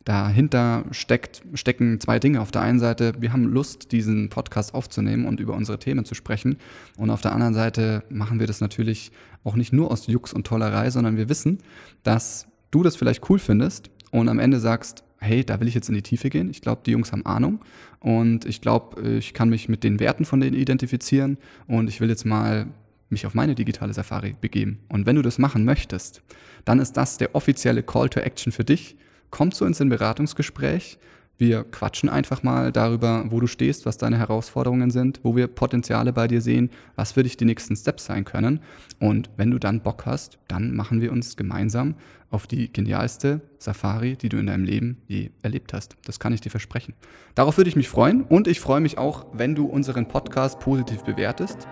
Dahinter 0.03 0.85
steckt, 0.89 1.43
stecken 1.53 1.99
zwei 1.99 2.17
Dinge. 2.17 2.41
Auf 2.41 2.49
der 2.49 2.61
einen 2.61 2.79
Seite, 2.79 3.13
wir 3.19 3.33
haben 3.33 3.43
Lust, 3.43 3.91
diesen 3.91 4.29
Podcast 4.29 4.73
aufzunehmen 4.73 5.25
und 5.25 5.39
über 5.39 5.53
unsere 5.53 5.77
Themen 5.77 6.05
zu 6.05 6.15
sprechen. 6.15 6.57
Und 6.97 7.11
auf 7.11 7.21
der 7.21 7.33
anderen 7.33 7.53
Seite 7.53 8.03
machen 8.09 8.39
wir 8.39 8.47
das 8.47 8.61
natürlich 8.61 9.11
auch 9.43 9.55
nicht 9.55 9.73
nur 9.73 9.91
aus 9.91 10.07
Jux 10.07 10.33
und 10.33 10.47
Tollerei, 10.47 10.89
sondern 10.89 11.17
wir 11.17 11.29
wissen, 11.29 11.59
dass 12.01 12.47
du 12.71 12.81
das 12.81 12.95
vielleicht 12.95 13.29
cool 13.29 13.37
findest 13.37 13.91
und 14.09 14.27
am 14.27 14.39
Ende 14.39 14.59
sagst, 14.59 15.03
hey, 15.21 15.45
da 15.45 15.59
will 15.59 15.67
ich 15.67 15.75
jetzt 15.75 15.87
in 15.87 15.95
die 15.95 16.01
Tiefe 16.01 16.29
gehen. 16.29 16.49
Ich 16.49 16.61
glaube, 16.61 16.81
die 16.85 16.91
Jungs 16.91 17.11
haben 17.11 17.25
Ahnung 17.25 17.59
und 17.99 18.45
ich 18.45 18.59
glaube, 18.59 19.17
ich 19.17 19.33
kann 19.33 19.49
mich 19.49 19.69
mit 19.69 19.83
den 19.83 19.99
Werten 19.99 20.25
von 20.25 20.39
denen 20.39 20.57
identifizieren 20.57 21.37
und 21.67 21.87
ich 21.87 22.01
will 22.01 22.09
jetzt 22.09 22.25
mal 22.25 22.67
mich 23.09 23.25
auf 23.25 23.33
meine 23.33 23.55
digitale 23.55 23.93
Safari 23.93 24.35
begeben. 24.39 24.79
Und 24.89 25.05
wenn 25.05 25.15
du 25.15 25.21
das 25.21 25.37
machen 25.37 25.65
möchtest, 25.65 26.21
dann 26.65 26.79
ist 26.79 26.93
das 26.93 27.17
der 27.17 27.35
offizielle 27.35 27.83
Call 27.83 28.09
to 28.09 28.19
Action 28.19 28.51
für 28.51 28.63
dich. 28.63 28.95
Komm 29.29 29.51
zu 29.51 29.65
uns 29.65 29.79
in 29.79 29.89
Beratungsgespräch. 29.89 30.97
Wir 31.41 31.63
quatschen 31.63 32.07
einfach 32.07 32.43
mal 32.43 32.71
darüber, 32.71 33.25
wo 33.29 33.39
du 33.39 33.47
stehst, 33.47 33.87
was 33.87 33.97
deine 33.97 34.19
Herausforderungen 34.19 34.91
sind, 34.91 35.21
wo 35.23 35.35
wir 35.35 35.47
Potenziale 35.47 36.13
bei 36.13 36.27
dir 36.27 36.39
sehen, 36.39 36.69
was 36.95 37.13
für 37.13 37.23
dich 37.23 37.35
die 37.35 37.45
nächsten 37.45 37.75
Steps 37.75 38.05
sein 38.05 38.25
können. 38.25 38.59
Und 38.99 39.31
wenn 39.37 39.49
du 39.49 39.57
dann 39.57 39.81
Bock 39.81 40.05
hast, 40.05 40.37
dann 40.47 40.75
machen 40.75 41.01
wir 41.01 41.11
uns 41.11 41.37
gemeinsam 41.37 41.95
auf 42.29 42.45
die 42.45 42.71
genialste 42.71 43.41
Safari, 43.57 44.17
die 44.17 44.29
du 44.29 44.37
in 44.37 44.45
deinem 44.45 44.65
Leben 44.65 45.01
je 45.07 45.31
erlebt 45.41 45.73
hast. 45.73 45.95
Das 46.05 46.19
kann 46.19 46.31
ich 46.31 46.41
dir 46.41 46.51
versprechen. 46.51 46.93
Darauf 47.33 47.57
würde 47.57 47.71
ich 47.71 47.75
mich 47.75 47.89
freuen 47.89 48.21
und 48.21 48.47
ich 48.47 48.59
freue 48.59 48.79
mich 48.79 48.99
auch, 48.99 49.25
wenn 49.33 49.55
du 49.55 49.65
unseren 49.65 50.07
Podcast 50.07 50.59
positiv 50.59 51.01
bewertest 51.01 51.67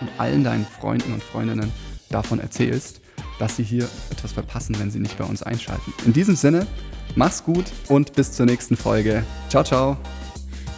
und 0.00 0.08
allen 0.16 0.44
deinen 0.44 0.64
Freunden 0.64 1.12
und 1.12 1.22
Freundinnen 1.22 1.70
davon 2.08 2.40
erzählst, 2.40 3.02
dass 3.38 3.56
sie 3.56 3.64
hier 3.64 3.88
etwas 4.10 4.32
verpassen, 4.32 4.78
wenn 4.78 4.90
sie 4.90 5.00
nicht 5.00 5.18
bei 5.18 5.24
uns 5.24 5.42
einschalten. 5.42 5.92
In 6.04 6.12
diesem 6.12 6.36
Sinne, 6.36 6.66
mach's 7.14 7.42
gut 7.42 7.66
und 7.88 8.12
bis 8.14 8.32
zur 8.32 8.46
nächsten 8.46 8.76
Folge. 8.76 9.24
Ciao, 9.48 9.64
ciao. 9.64 9.96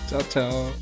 Ciao, 0.09 0.22
ciao. 0.29 0.72